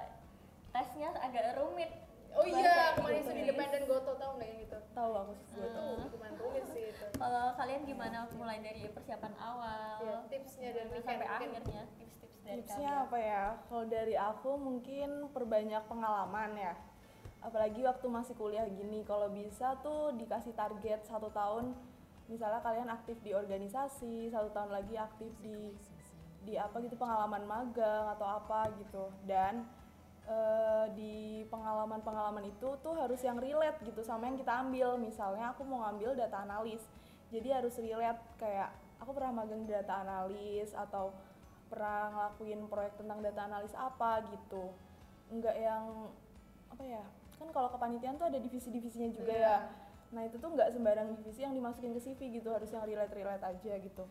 tesnya 0.74 1.14
agak 1.22 1.54
rumit. 1.62 1.92
Oh 2.30 2.46
iya, 2.46 2.94
kemarin 2.94 3.26
itu 3.26 3.32
independen 3.36 3.84
Goto 3.90 4.16
tau 4.16 4.38
nggak 4.38 4.48
yang 4.48 4.62
itu? 4.64 4.80
Tahu 4.96 5.12
aku 5.12 5.34
sih 5.38 5.69
kalian 7.60 7.84
gimana 7.84 8.24
mulai 8.40 8.64
dari 8.64 8.88
persiapan 8.88 9.34
awal 9.36 10.00
Iya, 10.00 10.18
tipsnya 10.32 10.70
dari 10.72 10.88
sampai 11.04 11.28
akhirnya 11.28 11.60
tips-tips 12.00 12.38
dari 12.40 12.64
Tipsnya 12.64 12.88
kalian. 12.88 13.04
apa 13.04 13.18
ya? 13.20 13.46
Kalau 13.68 13.86
dari 13.86 14.16
aku 14.16 14.52
mungkin 14.56 15.10
perbanyak 15.36 15.84
pengalaman 15.86 16.52
ya. 16.56 16.74
Apalagi 17.40 17.84
waktu 17.84 18.08
masih 18.08 18.36
kuliah 18.36 18.64
gini, 18.68 19.04
kalau 19.04 19.28
bisa 19.32 19.76
tuh 19.80 20.16
dikasih 20.16 20.56
target 20.56 21.04
satu 21.04 21.32
tahun, 21.32 21.72
misalnya 22.28 22.60
kalian 22.60 22.88
aktif 22.90 23.16
di 23.24 23.32
organisasi, 23.32 24.28
satu 24.28 24.52
tahun 24.52 24.72
lagi 24.72 24.96
aktif 24.96 25.32
di 25.40 25.72
di 26.40 26.56
apa 26.56 26.80
gitu 26.80 26.96
pengalaman 26.96 27.44
magang 27.44 28.08
atau 28.16 28.28
apa 28.40 28.72
gitu. 28.80 29.08
Dan 29.24 29.68
eh, 30.28 30.86
di 30.96 31.16
pengalaman-pengalaman 31.48 32.44
itu 32.48 32.76
tuh 32.80 32.96
harus 32.96 33.20
yang 33.20 33.36
relate 33.36 33.84
gitu 33.84 34.00
sama 34.04 34.28
yang 34.28 34.40
kita 34.40 34.64
ambil. 34.64 34.96
Misalnya 34.96 35.52
aku 35.52 35.64
mau 35.64 35.84
ngambil 35.88 36.20
data 36.20 36.44
analis, 36.44 36.84
jadi 37.30 37.62
harus 37.62 37.78
relate 37.78 38.22
kayak 38.42 38.70
aku 38.98 39.12
pernah 39.14 39.32
magang 39.42 39.64
di 39.64 39.72
data 39.72 40.02
analis 40.02 40.74
atau 40.74 41.14
pernah 41.70 42.10
ngelakuin 42.10 42.66
proyek 42.66 42.94
tentang 42.98 43.22
data 43.22 43.42
analis 43.46 43.74
apa 43.78 44.26
gitu. 44.34 44.74
Enggak 45.30 45.56
yang 45.56 46.10
apa 46.74 46.84
ya 46.86 47.04
kan 47.40 47.48
kalau 47.56 47.70
kepanitiaan 47.72 48.20
tuh 48.20 48.28
ada 48.28 48.36
divisi-divisinya 48.42 49.10
juga 49.16 49.32
Iya. 49.32 49.46
ya. 49.46 49.58
Nah 50.12 50.22
itu 50.26 50.36
tuh 50.42 50.50
nggak 50.52 50.76
sembarang 50.76 51.08
divisi 51.16 51.46
yang 51.46 51.54
dimasukin 51.56 51.96
ke 51.96 52.02
CV 52.04 52.42
gitu 52.42 52.50
harus 52.52 52.68
yang 52.74 52.84
relate 52.84 53.14
relate 53.14 53.46
aja 53.46 53.74
gitu. 53.80 54.04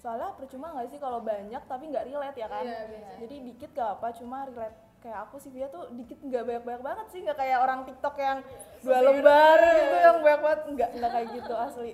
Soalnya 0.00 0.32
percuma 0.34 0.72
nggak 0.74 0.88
sih 0.90 0.98
kalau 0.98 1.20
banyak 1.20 1.62
tapi 1.68 1.84
nggak 1.92 2.08
relate 2.08 2.38
ya 2.40 2.48
kan? 2.48 2.64
Iya, 2.64 2.80
biasa. 2.88 3.12
jadi 3.20 3.36
dikit 3.46 3.70
gak 3.76 3.90
apa 4.00 4.08
cuma 4.16 4.48
relate. 4.48 4.76
Kayak 5.04 5.18
aku 5.28 5.36
CV-nya 5.36 5.68
tuh 5.68 5.84
dikit 5.92 6.16
nggak 6.16 6.42
banyak 6.48 6.64
banyak 6.64 6.82
banget 6.82 7.06
sih 7.12 7.20
nggak 7.20 7.36
kayak 7.36 7.58
orang 7.60 7.80
TikTok 7.84 8.16
yang 8.16 8.38
dua 8.80 8.98
lembar 9.04 9.58
gitu 9.60 9.96
yang 10.00 10.16
banyak 10.24 10.40
banget. 10.40 10.60
Nggak 10.72 10.90
nggak 10.96 11.10
kayak 11.12 11.28
gitu 11.36 11.54
asli 11.54 11.92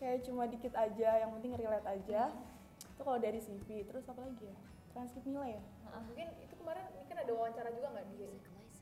kayak 0.00 0.24
cuma 0.24 0.48
dikit 0.48 0.72
aja 0.72 1.20
yang 1.20 1.30
penting 1.36 1.52
relate 1.54 1.84
aja. 1.84 2.32
Itu 2.96 3.00
kalau 3.04 3.20
dari 3.20 3.38
CV 3.38 3.84
terus 3.84 4.08
apa 4.08 4.24
lagi 4.24 4.48
ya? 4.48 4.56
Transkrip 4.96 5.28
nilai 5.28 5.60
ya? 5.60 5.62
Mungkin 6.08 6.26
itu 6.40 6.54
kemarin 6.56 6.88
mungkin 6.96 7.16
ada 7.20 7.32
wawancara 7.36 7.68
juga 7.70 7.88
nggak 7.92 8.06
di 8.08 8.18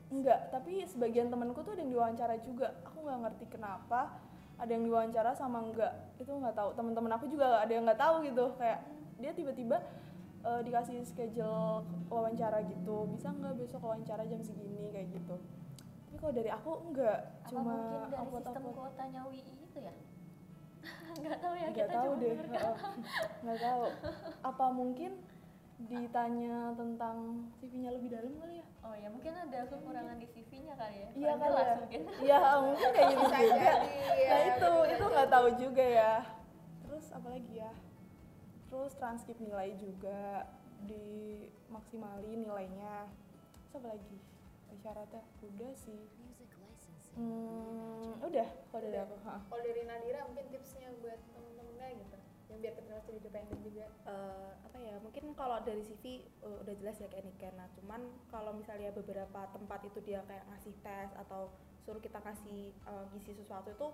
enggak 0.09 0.49
tapi 0.49 0.81
sebagian 0.89 1.29
temanku 1.29 1.61
tuh 1.61 1.77
ada 1.77 1.85
yang 1.85 1.93
diwawancara 1.93 2.35
juga. 2.41 2.73
Aku 2.87 3.05
nggak 3.05 3.19
ngerti 3.29 3.45
kenapa 3.51 4.17
ada 4.57 4.71
yang 4.71 4.87
diwawancara 4.87 5.35
sama 5.35 5.59
enggak 5.61 5.93
itu 6.17 6.31
nggak 6.31 6.55
tahu. 6.55 6.69
Teman-teman 6.73 7.11
aku 7.13 7.25
juga 7.27 7.61
ada 7.61 7.69
yang 7.69 7.83
nggak 7.85 7.99
tahu 7.99 8.15
gitu. 8.25 8.45
Kayak 8.57 8.79
dia 9.19 9.31
tiba-tiba 9.35 9.77
eh, 10.47 10.61
dikasih 10.65 11.03
schedule 11.03 11.83
wawancara 12.07 12.63
gitu. 12.63 13.05
Bisa 13.11 13.29
nggak 13.29 13.59
besok 13.59 13.83
wawancara 13.83 14.23
jam 14.23 14.39
segini 14.39 14.89
kayak 14.89 15.11
gitu. 15.13 15.35
Tapi 16.09 16.15
kalau 16.17 16.33
dari 16.33 16.49
aku 16.49 16.71
enggak 16.89 17.19
Apa 17.45 17.49
cuma 17.53 17.61
mungkin 17.75 17.99
dari 18.07 18.17
upload 18.17 18.43
sistem 18.47 18.63
upload 18.65 18.75
kuotanya 18.79 19.21
WI 19.29 19.53
itu 19.61 19.79
ya? 19.83 19.93
Nggak 21.29 21.41
tahu 21.45 21.53
ya 21.53 21.67
nggak 21.69 21.77
kita 21.77 21.93
tahu 21.93 22.11
deh. 22.17 22.35
nggak 23.45 23.59
tahu. 23.61 23.83
Apa 24.41 24.65
mungkin 24.73 25.11
ditanya 25.85 26.73
tentang 26.75 27.47
CV-nya 27.61 27.93
lebih 27.93 28.09
dalam 28.11 28.33
kali 28.41 28.59
ya? 28.59 28.65
Oh 28.81 28.95
ya 28.97 29.07
mungkin 29.13 29.31
ada 29.37 29.59
kekurangan 29.69 30.17
di 30.17 30.27
CV-nya 30.27 30.73
kali 30.73 30.97
ya. 31.05 31.09
iya 31.13 31.33
kali 31.37 31.55
ya. 31.55 31.75
mungkin. 31.77 32.01
iya 32.25 32.39
mungkin 32.59 32.87
kayak 32.91 33.07
gitu 33.13 33.23
juga. 33.29 33.37
jadi, 33.37 33.59
ya, 33.61 34.27
nah 34.27 34.39
itu 34.49 34.71
itu 34.89 35.03
nggak 35.05 35.29
tahu 35.29 35.47
juga 35.61 35.85
ya. 35.85 36.13
Terus 36.83 37.05
apa 37.13 37.27
lagi 37.29 37.53
ya? 37.53 37.71
Terus 38.73 38.91
transkrip 38.97 39.37
nilai 39.37 39.69
juga 39.77 40.49
dimaksimalin 40.89 42.39
nilainya. 42.41 43.05
Terus 43.69 43.73
apa 43.77 43.87
lagi? 43.93 44.17
Syaratnya 44.79 45.21
udah 45.43 45.73
sih 45.75 46.01
hmm, 47.19 48.23
udah 48.23 48.47
kalau 48.71 48.81
dari 48.81 48.97
aku. 48.97 49.15
Kalau 49.27 49.63
dari 49.67 49.83
Nadira 49.83 50.23
mungkin 50.23 50.47
tipsnya 50.47 50.87
buat 51.03 51.19
temen-temennya 51.35 51.87
gitu 51.99 52.17
yang 52.49 52.59
biar 52.65 52.73
keterima 52.79 53.01
jadi 53.05 53.17
independen 53.21 53.59
juga. 53.61 53.85
Eh, 54.09 54.51
apa 54.65 54.77
ya 54.81 54.95
mungkin 55.03 55.35
kalau 55.35 55.59
dari 55.61 55.83
CV 55.83 56.23
eh, 56.23 56.57
udah 56.63 56.73
jelas 56.79 56.95
ya 57.03 57.11
kayak 57.11 57.27
Niken 57.27 57.53
nah 57.59 57.67
cuman 57.75 58.01
kalau 58.31 58.55
misalnya 58.55 58.95
beberapa 58.95 59.51
tempat 59.51 59.83
itu 59.83 59.99
dia 60.01 60.23
kayak 60.23 60.47
ngasih 60.47 60.73
tes 60.79 61.11
atau 61.19 61.51
suruh 61.83 61.99
kita 61.99 62.23
kasih 62.23 62.71
eh, 62.71 63.05
ngisi 63.11 63.35
sesuatu 63.35 63.69
itu 63.75 63.87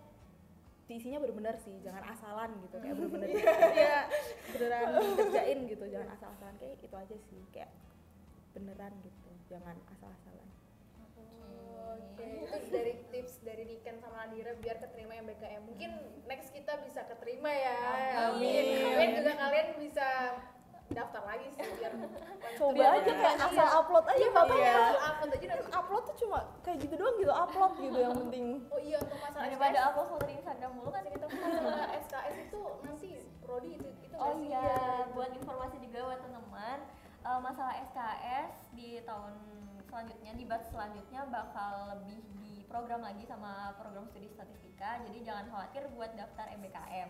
diisinya 0.85 1.17
bener-bener 1.17 1.57
sih 1.57 1.81
jangan 1.81 2.05
asalan 2.05 2.53
gitu 2.61 2.77
kayak 2.77 2.93
bener-bener 2.93 3.29
ya 3.89 4.05
beneran 4.53 4.85
dikerjain 5.01 5.59
gitu 5.65 5.85
jangan 5.89 6.09
asal-asalan 6.13 6.55
kayak 6.61 6.77
itu 6.77 6.93
aja 6.95 7.15
sih 7.17 7.41
kayak 7.49 7.73
beneran 8.53 8.93
gitu 9.01 9.29
jangan 9.49 9.73
asal-asalan 9.89 10.47
Oke, 11.95 12.27
itu 12.47 12.57
dari 12.71 12.93
tips 13.11 13.43
dari 13.43 13.63
Niken 13.67 13.99
sama 13.99 14.27
Nadira 14.27 14.55
biar 14.59 14.79
keterima 14.79 15.15
MBKM. 15.19 15.63
Mungkin 15.67 15.91
next 16.27 16.51
kita 16.55 16.79
bisa 16.83 17.03
keterima 17.07 17.51
ya. 17.51 17.77
Amin. 18.31 18.65
Amin 18.83 19.09
juga 19.19 19.33
kalian 19.35 19.67
bisa 19.79 20.07
daftar 20.93 21.25
lagi 21.25 21.49
sih 21.49 21.65
biar 21.81 21.93
coba 22.61 22.73
biar 22.77 22.91
aja 23.01 23.11
kayak 23.17 23.37
iya. 23.41 23.47
asal 23.49 23.67
upload 23.81 24.05
aja 24.05 24.25
apa 24.29 24.39
apa 24.45 24.53
Iya, 24.53 24.75
upload 25.01 25.31
aja 25.33 25.45
nanti. 25.49 25.71
upload 25.73 26.03
tuh 26.05 26.15
cuma 26.21 26.39
kayak 26.61 26.77
gitu 26.85 26.93
doang 26.93 27.17
gitu 27.17 27.33
upload 27.33 27.73
gitu 27.81 27.97
yang 27.97 28.13
penting 28.13 28.45
Oh 28.69 28.77
iya 28.77 28.97
untuk 29.01 29.17
masalah 29.17 29.49
Daripada 29.49 29.77
SKS, 29.81 29.87
upload 29.89 30.07
foto 30.13 30.23
di 30.29 30.33
Instagram 30.37 30.71
mulu 30.77 30.89
kan 30.93 31.01
kita 31.09 31.25
masalah 31.25 31.89
SKS 32.05 32.35
itu 32.37 32.61
nanti 32.85 33.09
prodi 33.41 33.69
itu 33.81 33.87
itu 34.05 34.15
Oh 34.15 34.33
iya, 34.45 34.69
buat 35.11 35.31
informasi 35.33 35.75
juga 35.81 35.99
buat 36.05 36.19
teman-teman, 36.21 36.77
eh, 37.25 37.39
masalah 37.41 37.73
SKS 37.89 38.51
di 38.77 38.89
tahun 39.03 39.33
selanjutnya 39.95 40.35
di 40.35 40.43
batch 40.43 40.75
selanjutnya 40.75 41.23
bakal 41.31 41.95
lebih 41.95 42.19
di 42.35 42.67
program 42.67 42.99
lagi 42.99 43.23
sama 43.23 43.71
program 43.79 44.03
studi 44.11 44.27
statistika. 44.27 44.99
Jadi 45.07 45.23
jangan 45.23 45.47
khawatir 45.47 45.87
buat 45.95 46.11
daftar 46.19 46.51
MBKM. 46.51 47.09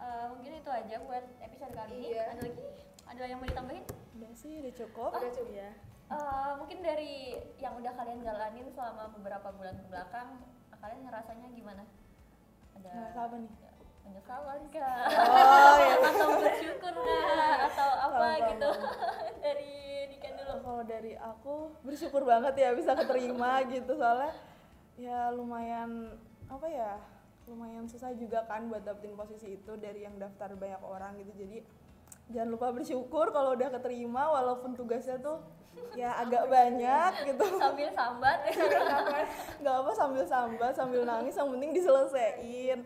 Eh, 0.00 0.24
mungkin 0.32 0.56
itu 0.56 0.70
aja 0.72 0.96
buat 1.04 1.20
episode 1.44 1.76
kali 1.76 1.92
ini. 2.00 2.16
Iya. 2.16 2.32
Ada 2.32 2.40
lagi? 2.48 2.64
Ada 3.12 3.22
yang 3.28 3.38
mau 3.44 3.48
ditambahin? 3.52 3.84
udah 4.12 4.32
sih 4.32 4.56
udah 4.62 4.72
cukup 4.72 5.12
Udah 5.20 5.32
cukup. 5.36 5.52
ya 5.52 5.70
Eh, 6.08 6.52
mungkin 6.56 6.78
dari 6.80 7.36
yang 7.60 7.76
udah 7.76 7.92
kalian 7.92 8.24
jalanin 8.24 8.68
selama 8.72 9.12
beberapa 9.12 9.48
bulan 9.52 9.76
ke 9.76 9.86
belakang, 9.92 10.28
kalian 10.80 11.00
ngerasanya 11.04 11.48
gimana? 11.52 11.84
Ada 12.76 12.88
Ngerasa 12.88 13.20
apa 13.28 13.36
nih? 13.36 13.52
ya, 13.60 13.70
penyesalan 14.00 14.60
kah? 14.72 14.96
oh 15.12 15.76
ya 15.76 15.94
atau 16.08 16.28
bersyukur 16.40 16.94
kah? 16.96 17.56
Atau 17.68 17.90
apa 18.00 18.16
paham, 18.16 18.48
gitu? 18.48 18.70
dari. 19.44 19.81
Kalau 20.62 20.82
dari 20.86 21.18
aku 21.18 21.74
bersyukur 21.82 22.22
banget 22.22 22.54
ya 22.56 22.70
bisa 22.72 22.94
keterima 22.94 23.60
gitu. 23.68 23.98
Soalnya 23.98 24.32
ya 24.96 25.34
lumayan 25.34 26.14
apa 26.46 26.66
ya 26.70 26.96
lumayan 27.50 27.90
susah 27.90 28.14
juga 28.14 28.46
kan 28.46 28.70
buat 28.70 28.86
dapetin 28.86 29.18
posisi 29.18 29.58
itu 29.58 29.72
dari 29.76 30.06
yang 30.06 30.14
daftar 30.16 30.54
banyak 30.54 30.80
orang 30.80 31.18
gitu. 31.20 31.32
Jadi 31.34 31.58
jangan 32.30 32.50
lupa 32.54 32.70
bersyukur 32.70 33.34
kalau 33.34 33.58
udah 33.58 33.68
keterima 33.74 34.30
walaupun 34.30 34.78
tugasnya 34.78 35.18
tuh 35.18 35.42
ya 35.98 36.16
agak 36.22 36.46
banyak 36.48 37.10
gitu. 37.28 37.44
Sambil 37.58 37.90
sambat. 37.92 38.38
nggak 39.60 39.76
apa 39.82 39.92
sambil 39.92 40.24
sambat 40.24 40.72
sambil 40.76 41.02
nangis 41.02 41.34
yang 41.34 41.50
penting 41.50 41.70
diselesaikan. 41.74 42.80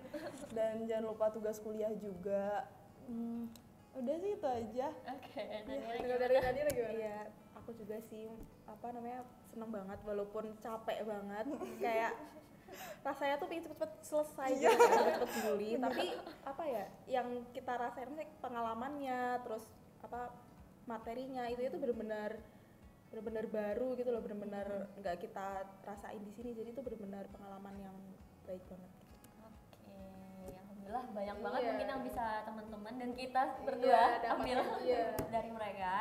Dan 0.54 0.74
jangan 0.88 1.04
lupa 1.12 1.28
tugas 1.28 1.60
kuliah 1.60 1.92
juga. 2.00 2.64
Hmm, 3.06 3.46
udah 3.94 4.16
sih 4.18 4.30
itu 4.34 4.48
aja. 4.48 4.88
Oke, 5.14 5.42
dan 5.46 5.78
Tinggal 5.94 6.18
dari 6.18 6.34
Nadira 6.42 6.70
gimana? 6.74 6.86
Iya, 7.76 7.84
juga 7.84 7.96
sih 8.02 8.24
apa 8.64 8.86
namanya 8.88 9.20
seneng 9.46 9.68
banget 9.68 9.98
walaupun 10.00 10.44
capek 10.56 11.04
banget 11.04 11.44
kayak 11.76 12.12
rasanya 13.00 13.36
tuh 13.36 13.46
pengen 13.46 13.62
cepet-cepet 13.62 13.90
selesai 14.02 14.48
gitu 14.56 14.72
kan, 14.74 14.90
cepet-cepet 14.90 15.30
juli 15.38 15.70
tapi 15.76 16.04
apa 16.42 16.62
ya 16.64 16.84
yang 17.06 17.28
kita 17.52 17.72
rasain 17.76 18.10
pengalamannya 18.40 19.20
terus 19.44 19.68
apa 20.00 20.32
materinya 20.84 21.46
itu 21.46 21.62
itu 21.62 21.76
benar-benar 21.76 22.40
benar-benar 23.06 23.44
baru 23.46 23.94
gitu 23.94 24.08
loh 24.08 24.20
benar-benar 24.20 24.66
nggak 24.96 25.16
kita 25.20 25.46
rasain 25.84 26.20
di 26.20 26.32
sini 26.32 26.50
jadi 26.52 26.72
itu 26.72 26.80
benar-benar 26.80 27.28
pengalaman 27.30 27.76
yang 27.78 27.96
baik 28.44 28.64
banget 28.66 28.92
Oke, 29.46 29.94
alhamdulillah 30.50 31.04
banyak 31.12 31.36
banget 31.38 31.60
Iya. 31.60 31.68
mungkin 31.70 31.88
yang 31.88 32.02
bisa 32.02 32.24
teman-teman 32.42 32.94
dan 32.96 33.10
kita 33.12 33.42
berdua 33.62 34.00
Iya, 34.16 34.28
ambil 34.32 34.58
iya. 34.88 35.04
dari 35.28 35.50
mereka. 35.50 35.94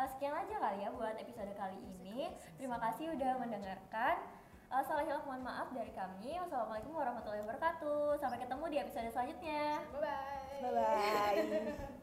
Eh, 0.00 0.08
sekian 0.16 0.32
aja 0.32 0.56
kali 0.56 0.80
ya 0.80 0.88
buat 0.96 1.12
episode 1.20 1.52
kali 1.52 1.76
ini. 1.76 2.32
Terima 2.56 2.80
kasih 2.80 3.12
udah 3.12 3.36
mendengarkan. 3.36 4.16
Uh, 4.72 4.80
salah 4.80 5.04
hilaf 5.04 5.28
mohon 5.28 5.44
maaf 5.44 5.68
dari 5.76 5.92
kami. 5.92 6.40
Wassalamualaikum 6.40 6.96
warahmatullahi 6.96 7.44
wabarakatuh. 7.44 8.16
Sampai 8.16 8.40
ketemu 8.40 8.64
di 8.72 8.76
episode 8.80 9.12
selanjutnya. 9.12 9.84
bye 9.92 10.00
bye 10.00 10.72
bye 10.72 10.72
bye 10.72 11.88